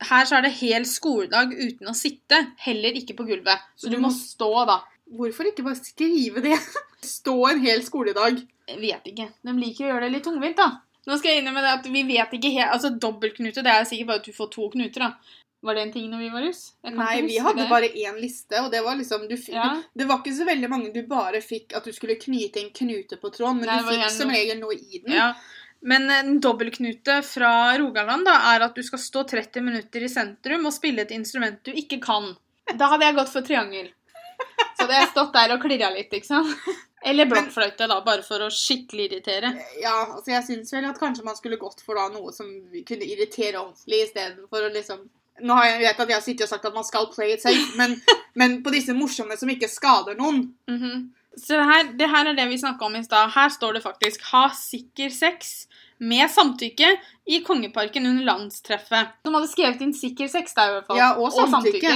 [0.05, 3.65] Her så er det hel skoledag uten å sitte, heller ikke på gulvet.
[3.81, 4.83] Så du må stå, da.
[5.13, 6.59] Hvorfor ikke bare skrive det?
[7.17, 8.45] Stå en hel skoledag.
[8.69, 9.29] Jeg vet ikke.
[9.45, 10.83] De liker å gjøre det litt tungvint, da.
[11.09, 14.13] Nå skal jeg innrømme det at vi vet ikke helt Altså, dobbeltknute, det er sikkert
[14.13, 15.41] bare at du får to knuter, da.
[15.63, 16.61] Var det en ting når vi var russ?
[16.83, 17.69] Nei, vi hadde det.
[17.71, 19.69] bare én liste, og det var liksom du, Ja.
[19.79, 22.71] du, Det var ikke så veldig mange du bare fikk at du skulle knyte en
[22.75, 25.13] knute på tråden, men Nei, du fikk som regel noe i den.
[25.15, 25.33] Ja.
[25.83, 30.67] Men en dobbeltknute fra Rogaland da, er at du skal stå 30 minutter i sentrum
[30.67, 32.37] og spille et instrument du ikke kan.
[32.79, 33.91] Da hadde jeg gått for triangel.
[34.77, 36.53] Så hadde jeg stått der og klirra litt, ikke sant?
[37.05, 39.51] Eller blokkfløyte, da, bare for å skikkelig irritere.
[39.83, 42.47] Ja, altså jeg syns vel at kanskje man skulle gått for da noe som
[42.87, 45.03] kunne irritere ordentlig, istedenfor å liksom
[45.41, 47.43] Nå har jeg vet at jeg har sittet og sagt at man skal play it
[47.43, 47.97] safe, men,
[48.35, 50.53] men på disse morsomme som ikke skader noen.
[50.71, 51.11] Mhm.
[51.33, 53.31] Så det her, det her er det vi snakka om i stad.
[53.33, 55.67] Her står det faktisk 'ha sikker sex'
[55.99, 56.91] med samtykke
[57.27, 59.15] i Kongeparken under landstreffet.
[59.25, 61.01] De hadde skrevet inn 'sikker sex' der, i hvert fall.
[61.01, 61.95] Ja, og samtykke.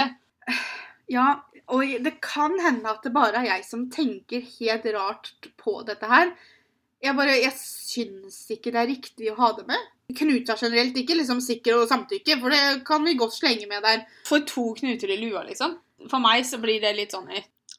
[1.13, 1.35] Ja,
[1.69, 6.07] Og det kan hende at det bare er jeg som tenker helt rart på dette
[6.07, 6.31] her.
[7.03, 9.89] Jeg bare, jeg syns ikke det er riktig å ha det med.
[10.15, 14.05] Knuter generelt, ikke liksom sikker og samtykke, for det kan vi godt slenge med der.
[14.29, 15.77] For to knuter i lua, liksom.
[16.11, 17.31] For meg så blir det litt sånn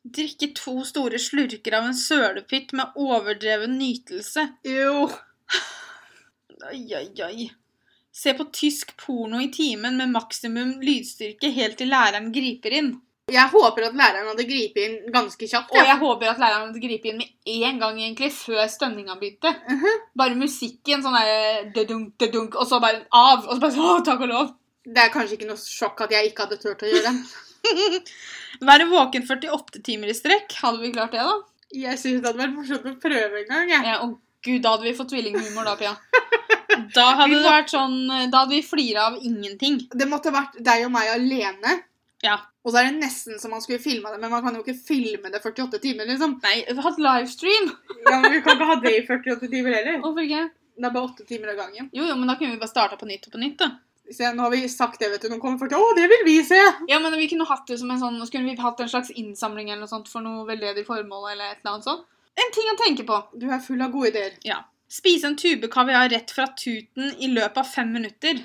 [0.07, 4.45] Drikke to store slurker av en sølepytt med overdreven nytelse.
[4.67, 5.07] Jo.
[6.67, 7.47] Oi, oi, oi.
[8.17, 12.95] Se på tysk porno i timen med maksimum lydstyrke helt til læreren griper inn.
[13.27, 15.73] Jeg håper at læreren hadde gripet inn ganske kjapt.
[15.75, 15.81] Ja.
[15.81, 19.51] Og jeg håper at læreren hadde gripet inn med en gang, egentlig, før stønninga begynte.
[19.67, 19.97] Mhm.
[20.21, 23.43] Bare musikken, sånn der dødunk, dødunk, og så bare av.
[23.43, 24.53] Og så bare sånn, å, takk og lov.
[24.87, 28.05] Det er kanskje ikke noe sjokk at jeg ikke hadde turt å gjøre det.
[28.69, 30.55] Være våken 48 timer i strekk.
[30.63, 31.35] Hadde vi klart det, da?
[31.75, 33.73] Jeg syns det hadde vært morsomt å prøve en gang.
[33.75, 33.83] jeg.
[33.91, 34.13] Ja, Å
[34.47, 35.97] gud, da hadde vi fått tvillinghumor, da, Pia.
[36.93, 37.93] Da hadde det vært sånn
[38.29, 39.79] Da hadde vi flira av ingenting.
[39.91, 41.73] Det måtte vært deg og meg alene.
[42.23, 42.37] Ja.
[42.67, 44.75] Og så er det nesten som man skulle filma det, men man kan jo ikke
[44.89, 46.33] filme det 48 timer, liksom.
[46.43, 47.69] Nei, vi har hatt livestream.
[48.03, 50.01] Ja, men Vi kan ikke ha det i 48 timer heller.
[50.03, 50.41] Hvorfor ikke?
[50.77, 51.87] Det er bare 8 timer av gangen.
[51.95, 53.71] Jo, jo, men da kunne vi bare starta på nytt og på nytt, da.
[54.11, 55.29] Se, nå har vi sagt det, vet du.
[55.31, 56.59] Nå kommer folk til Å, det vil vi se!
[56.91, 59.11] Ja, men vi kunne hatt det som en sånn Så kunne vi hatt en slags
[59.11, 62.05] innsamling eller noe sånt for noe veldedig formål eller et eller annet sånt.
[62.37, 63.17] En ting å tenke på.
[63.35, 64.37] Du er full av gode ideer.
[64.47, 64.61] Ja.
[64.87, 68.39] Spise en tube kaviar rett fra tuten i løpet av fem minutter.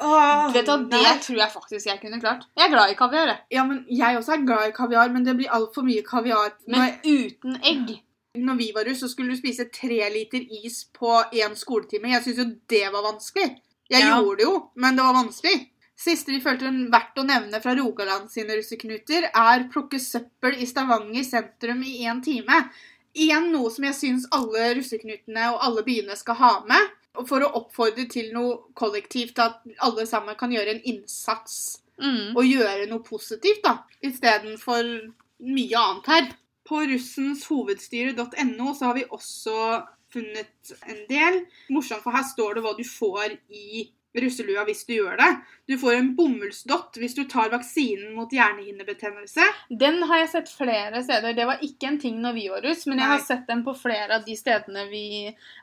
[0.00, 1.18] Åh, Vet du, hva, Det nei.
[1.22, 2.46] tror jeg faktisk jeg kunne klart.
[2.56, 3.38] Jeg er glad i kaviar, jeg.
[3.50, 6.52] Ja, men Jeg også er glad i kaviar, men det blir altfor mye kaviar.
[6.66, 8.00] Men Når, uten egg.
[8.34, 12.10] når vi var russ, så skulle du spise tre liter is på én skoletime.
[12.10, 13.56] Jeg syns jo det var vanskelig.
[13.90, 14.18] Jeg Ja.
[14.20, 15.68] gjorde det jo, men det var vanskelig.
[15.96, 20.66] Siste vi følte den verdt å nevne fra Rogaland sine russeknuter, er plukke søppel i
[20.66, 22.68] Stavanger sentrum i én time.
[23.14, 26.90] Igjen noe som jeg syns alle russeknutene og alle byene skal ha med.
[27.28, 32.34] For å oppfordre til noe kollektivt, at alle sammen kan gjøre en innsats Mm.
[32.34, 35.12] og gjøre noe positivt, da, istedenfor
[35.46, 36.24] mye annet her.
[36.66, 41.44] På russenshovedstyre.no så har vi også funnet en del.
[41.70, 43.84] Morsomt, for her står det hva du får i
[44.22, 45.30] russelua hvis du gjør det.
[45.68, 49.46] Du får en bomullsdott hvis du tar vaksinen mot hjernehinnebetennelse.
[49.70, 51.36] Den har jeg sett flere steder.
[51.36, 53.76] Det var ikke en ting når vi var russ, men jeg har sett den på
[53.78, 55.06] flere av de stedene vi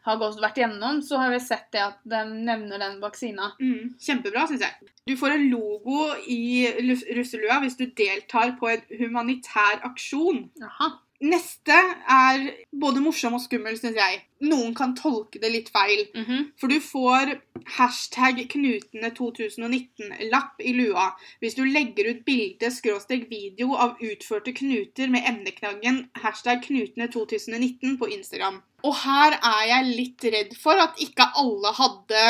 [0.08, 1.04] har gått, vært gjennom.
[1.06, 3.54] Så har vi sett det at de nevner den vaksina.
[3.62, 4.92] Mm, kjempebra, syns jeg.
[5.08, 6.68] Du får en logo i
[7.16, 10.46] russelua hvis du deltar på en humanitær aksjon.
[10.62, 10.94] Jaha.
[11.22, 11.76] Neste
[12.10, 14.22] er både morsom og skummel, syns jeg.
[14.42, 16.08] Noen kan tolke det litt feil.
[16.18, 16.48] Mhm.
[16.58, 17.36] For du får
[17.78, 25.24] hashtag Knutene2019-lapp i lua hvis du legger ut bilde skråstrek video av utførte knuter med
[25.30, 28.62] emneknaggen hashtag Knutene2019 på Instagram.
[28.84, 32.26] Og her er jeg litt redd for at ikke alle hadde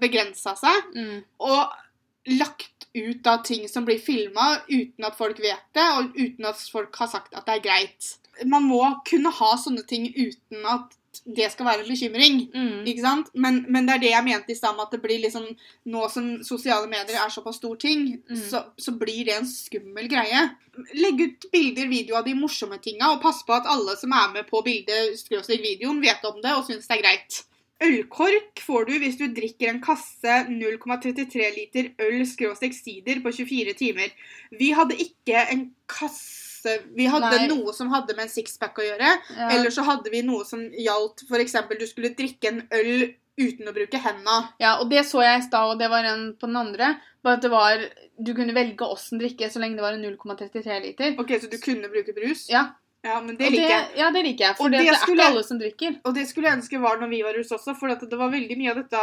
[0.00, 1.24] begrensa seg Mm.
[1.40, 1.72] og
[2.26, 6.60] lagt ut av ting som blir filma uten at folk vet det, og uten at
[6.72, 8.12] folk har sagt at det er greit.
[8.46, 10.92] Man må kunne ha sånne ting uten at
[11.30, 12.40] det skal være en bekymring.
[12.50, 12.80] Mm.
[12.90, 13.28] Ikke sant?
[13.38, 15.44] Men, men det er det jeg mente i stad at det blir liksom
[15.94, 18.40] Nå som sosiale medier er såpass stor ting, Mm.
[18.50, 20.40] så, så blir det en skummel greie.
[20.98, 24.32] Legg ut bilder, video av de morsomme tinga, og pass på at alle som er
[24.34, 27.44] med på bildet, skråstrek videoen, vet om det og syns det er greit.
[27.84, 33.74] Ølkork får du hvis du drikker en kasse 0,33 liter øl skråstrek sider på 24
[33.78, 34.14] timer.
[34.58, 36.30] Vi hadde ikke en kasse
[36.96, 37.48] Vi hadde Nei.
[37.50, 39.10] noe som hadde med en sixpack å gjøre.
[39.36, 39.50] Ja.
[39.52, 41.58] Eller så hadde vi noe som gjaldt f.eks.
[41.76, 44.36] du skulle drikke en øl uten å bruke henda.
[44.62, 46.94] Ja, og det så jeg i stad, og det var en på den andre.
[47.24, 50.80] Bare at det var Du kunne velge åssen drikke så lenge det var en 0,33
[50.84, 51.16] liter.
[51.18, 52.46] Ok, Så du kunne bruke brus?
[52.48, 52.68] Ja,
[53.04, 53.88] Ja, men det liker jeg.
[54.00, 54.56] Ja, det liker jeg.
[54.56, 55.96] For det, det er ikke alle som drikker.
[56.08, 58.56] Og det skulle jeg ønske var når vi var russ også, for det var veldig
[58.56, 59.02] mye av dette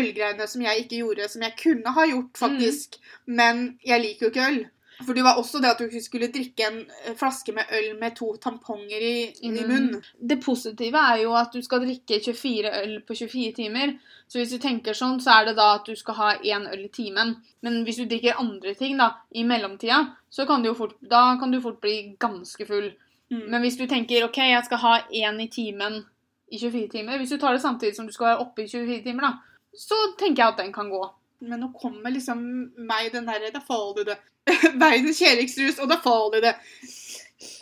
[0.00, 2.98] ølgreiene som jeg ikke gjorde, som jeg kunne ha gjort, faktisk.
[3.26, 4.64] Men jeg liker jo ikke øl.
[5.04, 8.14] For det var også det at du skulle drikke en eh, flaske med øl med
[8.16, 9.68] to tamponger i, i Mm.
[9.68, 10.02] munnen.
[10.16, 13.92] Det positive er jo at du skal drikke 24 øl på 24 timer.
[14.26, 16.86] Så hvis du tenker sånn, så er det da at du skal ha én øl
[16.86, 17.36] i timen.
[17.62, 21.50] Men hvis du drikker andre ting da, i mellomtida, så kan du jo fort, kan
[21.52, 22.94] du fort bli ganske full.
[23.32, 23.46] Mm.
[23.50, 25.98] Men hvis du tenker ok, jeg skal ha én i timen
[26.46, 29.02] i 24 timer Hvis du tar det samtidig som du skal være oppe i 24
[29.02, 29.32] timer, da,
[29.74, 31.02] så tenker jeg at den kan gå.
[31.46, 32.40] Men nå kommer liksom
[32.88, 34.16] meg den derre Da får du det.
[34.84, 36.54] Verdens kjedeligste rus, og da får du det.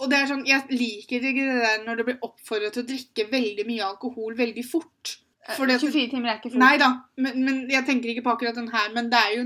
[0.05, 2.88] Og det er sånn, Jeg liker ikke det der når det blir oppfordret til å
[2.88, 5.16] drikke veldig mye alkohol veldig fort.
[5.57, 6.61] For det, 24 timer er ikke fullt.
[6.63, 6.87] nei da,
[7.21, 8.87] men, men jeg tenker ikke på akkurat den her.
[8.95, 9.43] Men det er jo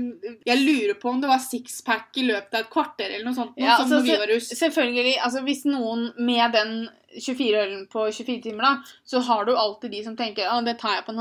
[0.47, 3.57] Jeg lurer på om det var sixpack i løpet av et kvarter eller noe sånt.
[3.57, 4.47] Noe Ja, altså, vi var russ.
[4.55, 6.73] Selvfølgelig, altså Hvis noen med den
[7.19, 10.77] 24 ølen på 24 timer, da, så har du alltid de som tenker at det
[10.79, 11.15] tar jeg, på,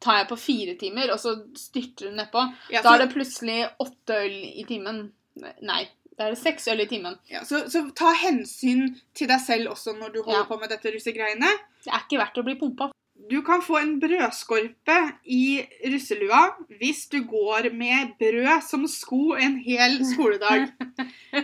[0.00, 2.44] tar jeg på fire timer, og så styrter du nedpå.
[2.70, 5.10] Ja, Da er det plutselig åtte øl i timen.
[5.66, 7.18] Nei, det Da er det seks øl i timen.
[7.28, 10.48] Ja, så, så ta hensyn til deg selv også når du holder Ja.
[10.48, 11.50] på med dette russegreiene.
[11.84, 12.92] Det er ikke verdt å bli pumpa.
[13.30, 16.40] Du kan få en brødskorpe i russelua
[16.80, 20.68] hvis du går med brød som sko en hel skoledag.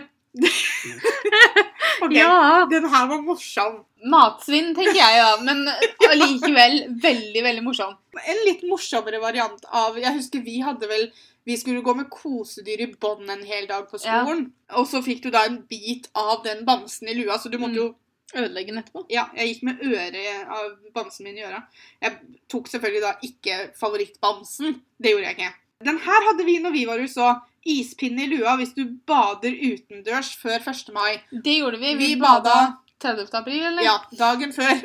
[2.01, 2.65] ok, Ja!
[2.71, 3.79] den her var morsom.
[4.11, 5.31] Matsvinn, tenker jeg, ja.
[5.43, 5.65] Men
[6.09, 7.95] allikevel veldig, veldig morsom.
[8.27, 11.09] En litt morsommere variant av Jeg husker vi hadde vel
[11.47, 14.21] Vi skulle gå med kosedyr i bånd en hel dag på Ja.
[14.23, 14.51] skolen.
[14.77, 17.79] Og så fikk du da en bit av den bamsen i lua, så du måtte
[17.79, 17.95] Mm.
[18.35, 19.05] Ødelegge den etterpå.
[19.09, 20.17] Ja, jeg gikk med øret
[20.53, 21.63] av bamsen min i øra.
[22.01, 22.19] Jeg
[22.51, 24.81] tok selvfølgelig da ikke favorittbamsen.
[25.01, 25.53] Det gjorde jeg ikke.
[25.85, 27.29] Den her hadde vi når vi var i USA.
[27.69, 30.93] Ispinne i lua hvis du bader utendørs før 1.
[30.95, 31.17] mai.
[31.31, 31.95] Det gjorde vi.
[31.95, 33.29] Vi Vi, bada 30.
[33.33, 33.83] april, eller?
[33.83, 34.75] Ja, dagen før.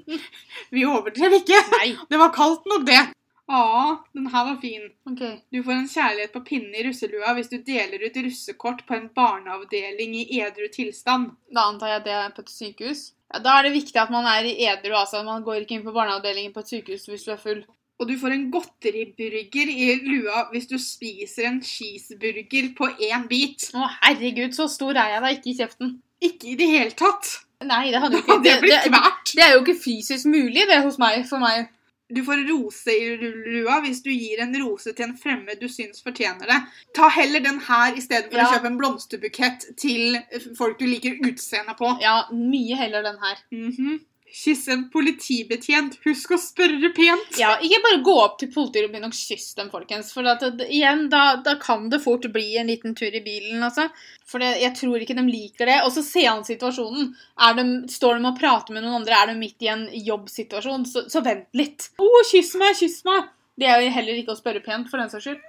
[0.74, 1.60] Vi overdrev ikke.
[1.78, 1.92] Nei.
[2.10, 3.00] Det var kaldt nok, det.
[3.46, 4.86] Ja, den her var fin.
[5.10, 5.36] Okay.
[5.52, 9.10] Du får en kjærlighet på pinne i russelua hvis du deler ut russekort på en
[9.16, 11.34] barneavdeling i edru tilstand.
[11.52, 13.04] Da antar jeg det er på et sykehus.
[13.34, 14.94] Ja, da er det viktig at man er i edru.
[14.96, 15.22] altså.
[15.26, 17.64] Man går ikke inn på barneavdelingen på et sykehus hvis du er full.
[18.00, 23.68] Og du får en godteriburger i lua hvis du spiser en cheeseburger på én bit.
[23.76, 25.94] Å, herregud, så stor er jeg da ikke i kjeften.
[26.24, 27.36] Ikke i det hele tatt.
[27.64, 29.04] Nei, det hadde jo ikke Det, det, det,
[29.36, 31.22] det er jo ikke fysisk mulig, det, hos meg.
[31.28, 31.68] For meg.
[32.12, 36.02] Du får rose i lua hvis du gir en rose til en fremmed du syns
[36.04, 36.58] fortjener det.
[36.94, 38.44] Ta heller den her istedenfor Ja.
[38.44, 40.18] å kjøpe en blomsterbukett til
[40.58, 41.94] folk du liker utseendet på.
[42.02, 43.36] Ja, mye heller den her.
[43.50, 44.00] Mhm.
[44.34, 46.00] Kysse en politibetjent.
[46.02, 47.36] Husk å spørre pent.
[47.38, 50.10] Ja, Ikke bare gå opp til politiet og begynne å kysse dem, folkens.
[50.14, 53.86] For at, igjen, da, da kan det fort bli en liten tur i bilen, altså.
[54.26, 55.76] For det, jeg tror ikke de liker det.
[55.86, 57.12] Og så ser han situasjonen.
[57.60, 61.04] De, står de og prater med noen andre, er de midt i en jobbsituasjon, så,
[61.12, 61.92] så vent litt.
[62.02, 63.30] Å, kyss meg, kyss meg!
[63.54, 65.46] Det er jo heller ikke å spørre pent, for den saks skyld.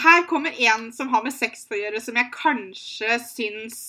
[0.00, 3.82] Her kommer en som har med sex å gjøre, som jeg kanskje syns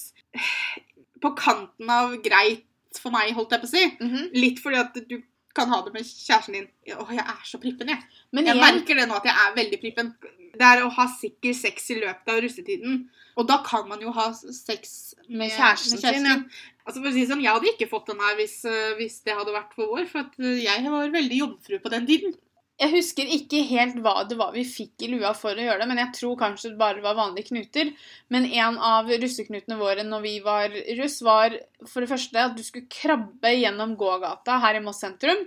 [1.24, 2.68] på kanten av greit
[3.02, 3.86] for meg, holdt jeg på å si.
[4.02, 4.30] Mhm.
[4.34, 5.22] Litt fordi at du
[5.54, 6.70] kan ha det med kjæresten din.
[6.98, 8.02] Åh, jeg er så prippen, jeg.
[8.32, 10.14] Men Jeg igjen, merker det nå at jeg er veldig prippen.
[10.54, 13.04] Det er å ha sikker sex i løpet av russetiden.
[13.38, 16.38] Og da kan man jo ha sex Med kjæresten sin, ja.
[16.86, 19.38] Altså for å si sånn, Jeg hadde ikke fått den her hvis, eh, hvis det
[19.38, 22.36] hadde vært for vår, for at jeg var veldig jomfru på den tiden.
[22.84, 25.88] Jeg husker ikke helt hva det var vi fikk i lua for å gjøre det,
[25.90, 27.94] men jeg tror kanskje det bare var vanlige knuter.
[28.34, 31.56] Men en av russeknutene våre når vi var russ, var
[31.88, 35.46] for det første at du skulle krabbe gjennom gågata her i Moss sentrum.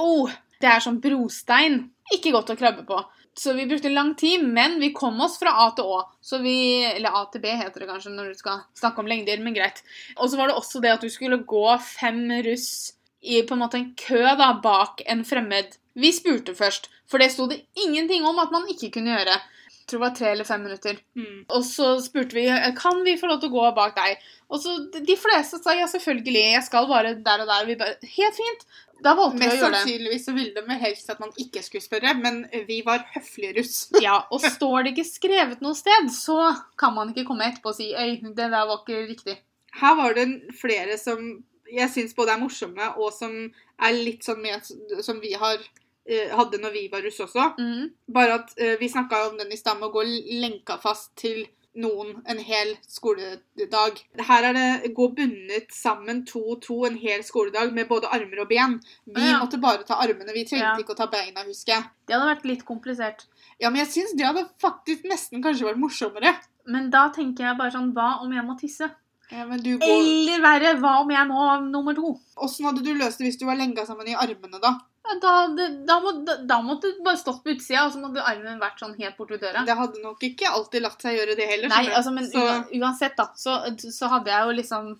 [0.00, 1.84] Oh, det er sånn brostein.
[2.14, 2.98] Ikke godt å krabbe på.
[3.38, 6.00] Så vi brukte lang tid, men vi kom oss fra A til Å.
[6.18, 9.38] Så vi, eller A til B heter det kanskje når du skal snakke om lengder,
[9.44, 9.84] men greit.
[10.16, 13.62] Og så var det også det at du skulle gå fem russ i på en
[13.62, 15.78] måte en kø da, bak en fremmed.
[15.98, 19.38] Vi spurte først, for det sto det ingenting om at man ikke kunne gjøre.
[19.68, 20.98] Jeg tror det var tre eller fem minutter.
[21.16, 21.38] Mm.
[21.56, 22.44] Og så spurte vi
[22.76, 24.20] kan vi få lov til å gå bak deg.
[24.52, 27.64] Og så De fleste sa ja, selvfølgelig, jeg skal bare der og der.
[27.70, 28.68] Vi bare, Helt fint.
[29.04, 29.80] Da valgte vi å gjøre det.
[29.80, 33.76] sannsynligvis så ville de helst at man ikke skulle spørre, men vi var høflige russ.
[34.04, 36.38] Ja, Og står det ikke skrevet noe sted, så
[36.80, 39.36] kan man ikke komme etterpå og si øy, det der var ikke riktig.
[39.78, 40.26] Her var det
[40.58, 41.22] flere som
[41.70, 43.34] jeg syns både er morsomme, og som
[43.78, 44.66] er litt sånn med
[45.04, 45.84] som vi har, eh,
[46.32, 47.50] hadde når vi var russ også.
[47.58, 47.90] Mm.
[48.14, 50.04] Bare at eh, vi snakka om den i stad med å gå
[50.40, 51.44] lenka fast til
[51.78, 54.00] noen en hel skoledag.
[54.28, 58.40] Her er det gå bundet sammen to og to en hel skoledag med både armer
[58.42, 58.78] og ben.
[59.06, 59.38] Vi Ja.
[59.38, 60.76] måtte bare ta armene, vi trengte Ja.
[60.76, 61.84] ikke å ta beina, husker jeg.
[62.06, 63.26] Det hadde vært litt komplisert.
[63.60, 66.34] Ja, men jeg syns det hadde faktisk nesten kanskje vært morsommere.
[66.66, 68.90] Men da tenker jeg bare sånn Hva om jeg må tisse?
[69.30, 69.86] Ja, men du går...
[69.86, 72.18] Eller verre, hva om jeg må nummer to?
[72.36, 74.78] Åssen hadde du løst det hvis du var lenka sammen i armene, da?
[75.08, 76.12] Ja, Da, det, da, må,
[76.48, 79.38] da, måtte du bare stått på utsida, og så måtte armen vært sånn helt borti
[79.40, 79.64] døra.
[79.64, 81.72] Det hadde nok ikke alltid latt seg gjøre, det heller.
[81.72, 82.44] Nei, altså, men Så
[82.76, 84.90] uansett, da, så, så hadde jeg jo liksom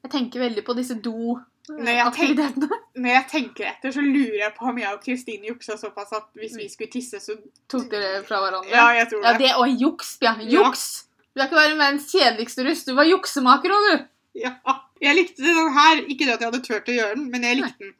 [0.00, 2.78] Jeg tenker veldig på disse do-aktivitetene.
[3.02, 6.30] når jeg tenker etter, så lurer jeg på om jeg og Kristine juksa såpass at
[6.40, 7.36] hvis vi skulle tisse, så
[7.70, 8.72] Tok dere fra hverandre?
[8.72, 9.34] Ja, jeg tror det.
[9.34, 9.52] Ja, det.
[9.60, 10.16] og juks.
[10.22, 10.46] Bjørn.
[10.48, 10.86] juks!
[11.30, 14.08] Du er ikke bare verdens kjedeligste russ, du var juksemaker òg, du.
[14.40, 14.56] Ja.
[15.00, 16.02] Jeg likte den her.
[16.12, 17.94] Ikke det at jeg hadde turt å gjøre den, men jeg likte den.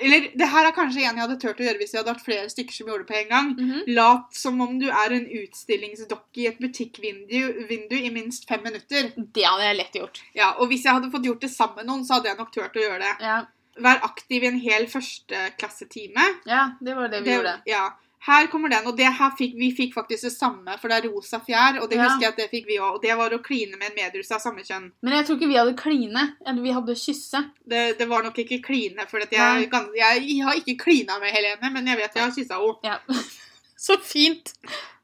[0.00, 2.24] Eller det her er kanskje en jeg hadde turt å gjøre hvis vi hadde vært
[2.24, 3.48] flere stykker som gjorde det på en gang.
[3.58, 3.82] Mhm.
[3.96, 9.12] Lat som om du er en utstillingsdokke i et butikkvindu i minst fem minutter.
[9.16, 10.20] Det hadde jeg lett gjort.
[10.34, 12.52] Ja, Og hvis jeg hadde fått gjort det sammen med noen, så hadde jeg nok
[12.52, 13.14] turt å gjøre det.
[13.20, 13.40] Ja,
[13.80, 16.24] Vær aktiv i en hel førsteklassetime.
[16.46, 17.60] ja det var det vi gjorde.
[17.66, 17.90] Ja.
[18.26, 21.08] Her kommer den, og det her fikk, vi fikk faktisk det samme, for det er
[21.08, 22.04] rosa fjær, og det Ja.
[22.04, 22.94] husker jeg at det fikk vi òg.
[22.96, 24.92] Og det var å kline med en medrus av samme kjønn.
[25.02, 26.36] Men jeg tror ikke vi hadde kline.
[26.46, 27.50] Eller vi hadde kysse.
[27.66, 29.28] Det, det var nok ikke kline, for Nei.
[29.32, 32.78] jeg, jeg, har ikke klina med Helene, men jeg vet jeg har kyssa henne.
[32.84, 32.98] Ja.
[33.80, 34.52] Så fint.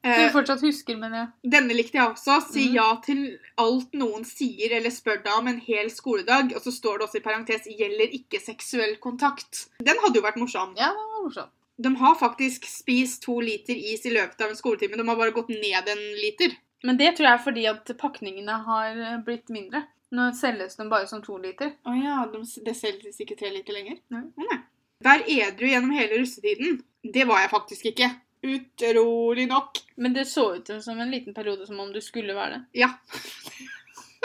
[0.03, 1.51] Du Eh, fortsatt husker, mener jeg.
[1.51, 2.35] denne likte jeg også.
[2.53, 2.73] Si Mm.
[2.75, 6.53] ja til alt noen sier eller spør deg om en hel skoledag.
[6.55, 9.65] Og så står det også i parentes 'gjelder ikke seksuell kontakt'.
[9.83, 10.75] Den hadde jo vært morsom.
[10.77, 11.51] Ja, den var morsomt.
[11.77, 14.97] De har faktisk spist to liter is i løpet av en skoletime.
[14.97, 16.55] De har bare gått ned en liter.
[16.83, 19.83] Men det tror jeg er fordi at pakningene har eh, blitt mindre.
[20.17, 21.73] Nå selges de bare som to liter.
[21.85, 23.99] Å ja, de, det selges ikke tre liter lenger?
[24.13, 24.23] Nei.
[24.29, 24.59] Å, nei.
[25.05, 26.79] Vær edru gjennom hele russetiden.
[27.03, 28.09] Det var jeg faktisk ikke.
[28.47, 29.81] Utrolig nok.
[30.01, 32.85] Men det så ut som en liten periode som om du skulle være det.
[32.85, 32.93] Ja.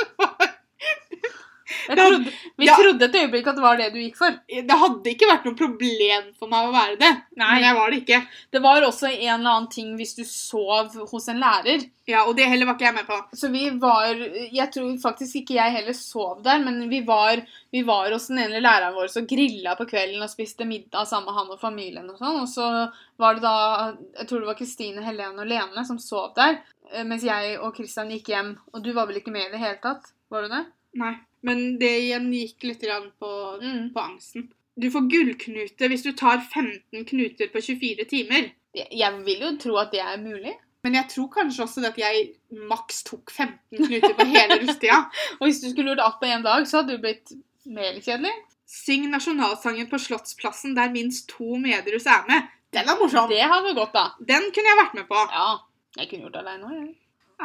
[1.92, 2.76] Trodde, vi ja.
[2.78, 4.36] trodde et øyeblikk at det var det du gikk for.
[4.48, 7.12] Det hadde ikke vært noe problem for meg å være det.
[7.40, 7.48] Nei.
[7.54, 8.20] Men jeg var det ikke.
[8.52, 11.88] Det var også en eller annen ting hvis du sov hos en lærer.
[12.08, 13.16] Ja, Og det heller var ikke jeg med på.
[13.38, 17.84] Så vi var Jeg tror faktisk ikke jeg heller sov der, men vi var, vi
[17.86, 21.38] var hos den ene læreren vår og grilla på kvelden og spiste middag sammen med
[21.38, 22.40] han og familien og sånn.
[22.42, 22.68] Og så
[23.22, 23.56] var det da
[24.18, 27.74] Jeg tror det var Kristine, Helene og Lene som sov der, eh, mens jeg og
[27.76, 28.56] Kristian gikk hjem.
[28.74, 30.10] Og du var vel ikke med i det hele tatt?
[30.32, 30.64] Var du det?
[30.98, 31.14] Nei.
[31.42, 32.84] Men det igjen gikk litt
[33.18, 33.30] på,
[33.60, 33.92] Mm.
[33.94, 34.48] på angsten.
[34.78, 38.52] Du får gullknute hvis du tar 15 knuter på 24 timer.
[38.74, 40.54] Jeg, vil jo tro at det er mulig.
[40.82, 45.02] Men jeg tror kanskje også at jeg maks tok 15 knuter på hele russetida.
[45.40, 47.34] Og hvis du skulle gjort alt på én dag, så hadde du blitt
[47.66, 48.32] mer kjedelig.
[48.66, 52.48] Syng nasjonalsangen på Slottsplassen der minst to medrus er med.
[52.72, 53.28] Den er morsom.
[53.28, 54.06] Det hadde gått, da.
[54.18, 55.20] Den kunne jeg vært med på.
[55.28, 55.58] Ja.
[55.98, 56.94] Jeg kunne gjort det aleine òg, jeg.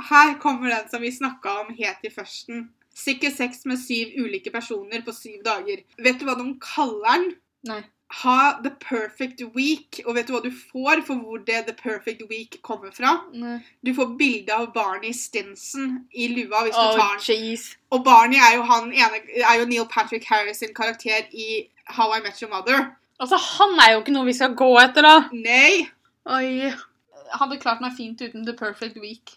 [0.08, 2.70] Her kommer den som vi snakka om helt i førsten.
[2.98, 5.84] Sikker sex med syv ulike personer på syv dager.
[6.02, 7.28] Vet du hva de kaller den?
[7.70, 7.84] Nei.
[8.24, 10.00] Ha the perfect week.
[10.08, 13.12] Og vet du hva du får for hvor det the perfect week kommer fra?
[13.36, 13.58] Nei.
[13.86, 17.26] Du får bilde av Barney Stinson i lua hvis du Oh, tar den.
[17.28, 17.66] jeez.
[17.91, 21.68] Og Barney er jo, han ene, er jo Neil Patrick Harris sin karakter i
[22.00, 22.95] How I Met Your Mother.
[23.20, 25.16] Altså, han er jo ikke noe vi skal gå etter, da.
[25.34, 25.88] Nei!
[26.26, 26.72] Oi.
[27.38, 29.36] Hadde klart meg fint uten The Perfect Week.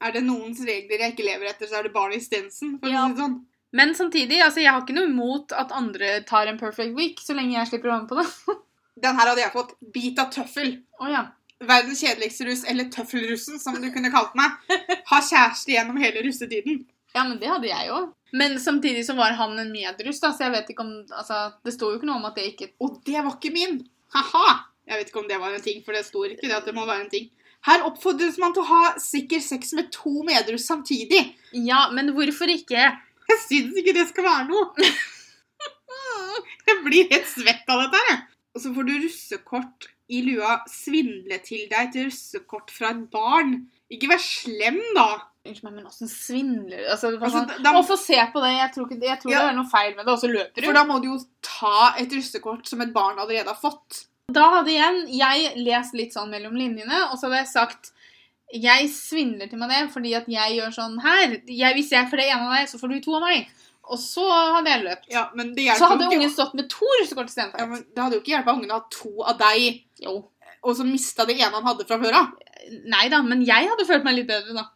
[0.00, 2.76] Er det noens regler jeg ikke lever etter, så er det Barney Stinson.
[2.78, 3.06] For Ja.
[3.06, 3.38] å si det sånn.
[3.72, 7.34] Men samtidig, altså, jeg har ikke noe imot at andre tar en Perfect Week, så
[7.36, 8.56] lenge jeg slipper å være med på det.
[9.02, 10.78] Den her hadde jeg fått bit av tøffel.
[11.00, 11.26] Oh, ja.
[11.60, 14.54] Verdens kjedeligste russ, eller tøffelrussen, som du kunne kalt meg.
[15.10, 16.86] Ha kjæreste gjennom hele russetiden.
[17.14, 18.12] Ja, men det hadde jeg òg.
[18.32, 21.72] Men samtidig så var han en medruss, da, så jeg vet ikke om Altså, det
[21.72, 23.78] sto jo ikke noe om at det ikke Og det var ikke min.
[24.12, 24.58] Ha-ha!
[24.88, 26.74] Jeg vet ikke om det var en ting, for det står ikke det at det
[26.76, 27.28] må være en ting.
[27.66, 31.24] Her oppfordres man til å ha sikker sex med to medruss samtidig.
[31.52, 32.84] Ja, men hvorfor ikke?
[33.28, 34.88] Jeg syns ikke det skal være noe.
[36.68, 38.20] Jeg blir helt svett av dette her.
[38.56, 40.58] Og så får du russekort i lua.
[40.70, 43.56] Svindle til deg et russekort fra et barn.
[43.92, 45.08] Ikke vær slem, da.
[45.48, 46.86] Unnskyld meg, men åssen svindler du?
[46.92, 48.52] Altså, Altså, sånn, da- få se på det.
[48.58, 49.38] Jeg tror, ikke, jeg tror Ja.
[49.42, 50.66] det er noe feil med det, og så løper du.
[50.66, 54.06] For da må du jo ta et russekort som et barn allerede har fått.
[54.28, 57.94] Da hadde igjen jeg lest litt sånn mellom linjene, og så hadde jeg sagt
[58.52, 61.34] jeg svindler til meg det fordi at jeg gjør sånn her.
[61.52, 63.50] Jeg, hvis jeg får det ene av deg, så får du to av meg.
[63.88, 64.24] Og så
[64.54, 65.08] hadde jeg løpt.
[65.12, 67.68] Ja, men det så hadde ungen stått med to russekort Ja, istedenfor.
[67.72, 70.14] men det hadde jo ikke hjulpet ungen å ha to av deg, Jo.
[70.64, 72.32] og så mista det ene han hadde fra før av.
[72.88, 74.66] Nei da, men jeg hadde følt meg litt bedre, da.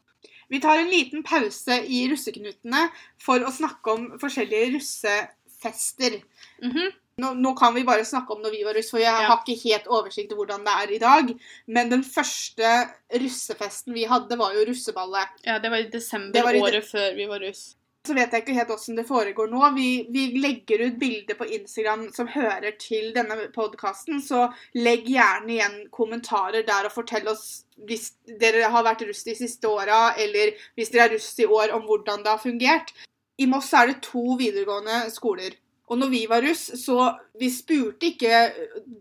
[0.53, 2.91] Vi tar en liten pause i russeknutene
[3.21, 6.21] for å snakke om forskjellige russefester.
[6.63, 6.93] Mhm.
[7.21, 9.27] Nå, nå kan vi bare snakke om når vi var russ, for jeg Ja.
[9.29, 11.35] har ikke helt oversikt over hvordan det er i dag.
[11.67, 15.29] Men den første russefesten vi hadde, var jo russeballet.
[15.45, 17.75] Ja, det var i desember, var i de- året før vi var russ.
[18.05, 19.75] Så vet jeg ikke helt åssen det foregår nå.
[19.77, 25.47] Vi, vi legger ut bilder på Instagram som hører til denne podkasten, så legg gjerne
[25.55, 30.51] igjen kommentarer der og fortell oss hvis dere har vært russ de siste åra, eller
[30.77, 32.91] hvis dere er russ i år, om hvordan det har fungert.
[33.39, 35.55] I Moss er det to videregående skoler.
[35.91, 37.11] Og når vi var russ, så
[37.41, 38.45] vi spurte ikke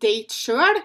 [0.02, 0.82] date sjøl.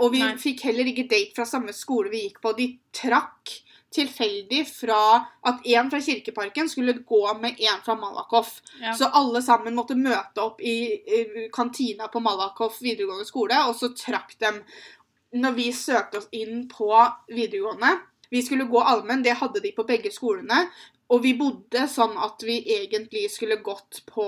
[0.00, 0.34] Og vi Nei.
[0.40, 2.54] fikk heller ikke date fra samme skole vi gikk på.
[2.56, 3.52] De trakk
[3.94, 5.00] tilfeldig fra
[5.46, 8.60] at en fra Kirkeparken skulle gå med en fra Malakoff.
[8.80, 8.94] Ja.
[8.94, 13.90] Så alle sammen måtte møte opp i, i kantina på Malakoff videregående skole, og så
[13.96, 14.62] trakk dem.
[15.30, 16.90] Når vi søkte oss inn på
[17.30, 17.92] videregående
[18.30, 20.68] Vi skulle gå allmenn, det hadde de på begge skolene.
[21.10, 24.26] Og vi bodde sånn at vi egentlig skulle gått på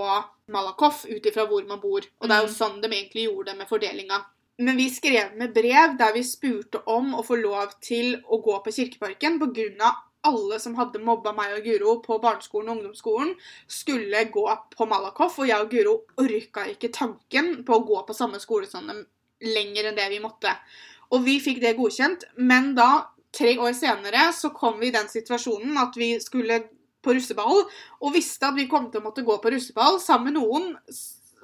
[0.51, 2.03] Malakoff ut ifra hvor man bor.
[2.21, 2.59] Og det er jo Mhm.
[2.59, 4.25] sånn de egentlig gjorde det med fordelinga.
[4.59, 8.63] Men vi skrev med brev der vi spurte om å få lov til å gå
[8.65, 9.93] på Kirkeparken pga.
[10.25, 13.35] alle som hadde mobba meg og Guro på barneskolen og ungdomsskolen,
[13.67, 18.15] skulle gå på Malakoff, og jeg og Guro orka ikke tanken på å gå på
[18.15, 19.05] samme skole som dem
[19.41, 20.57] lenger enn det vi måtte.
[21.11, 25.09] Og vi fikk det godkjent, men da, tre år senere, så kom vi i den
[25.11, 26.63] situasjonen at vi skulle
[27.03, 27.65] på russeball,
[27.99, 30.69] og visste at vi kom til å måtte gå på russeball sammen med noen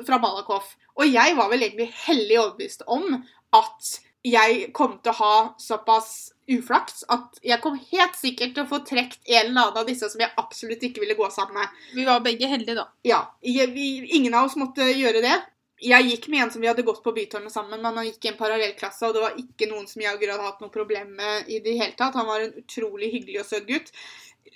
[0.06, 0.76] fra Malakoff.
[0.98, 3.16] Og jeg var vel egentlig hellig overbevist om
[3.56, 8.70] at jeg kom til å ha såpass uflaks at jeg kom helt sikkert til å
[8.70, 11.76] få trukket en eller annen av disse som jeg absolutt ikke ville gå sammen med.
[11.94, 12.88] Vi var begge heldige, da.
[13.06, 15.36] Ja, jeg, vi, Ingen av oss måtte gjøre det.
[15.78, 18.30] Jeg gikk med en som vi hadde gått på Bytårnet sammen, men han gikk i
[18.32, 21.60] en parallellklasse, og det var ikke noen som jeg hadde hatt noe problem med i
[21.62, 22.18] det hele tatt.
[22.18, 23.92] Han var en utrolig hyggelig og søt gutt.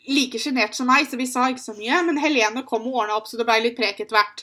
[0.08, 3.20] Like sjenert som meg, så vi sa ikke så mye, men Helene kom og ordna
[3.20, 4.42] opp, så det ble litt prek etter hvert.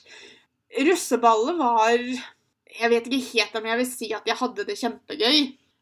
[0.85, 5.39] Russeballet var Jeg vet ikke helt om jeg vil si at jeg hadde det kjempegøy.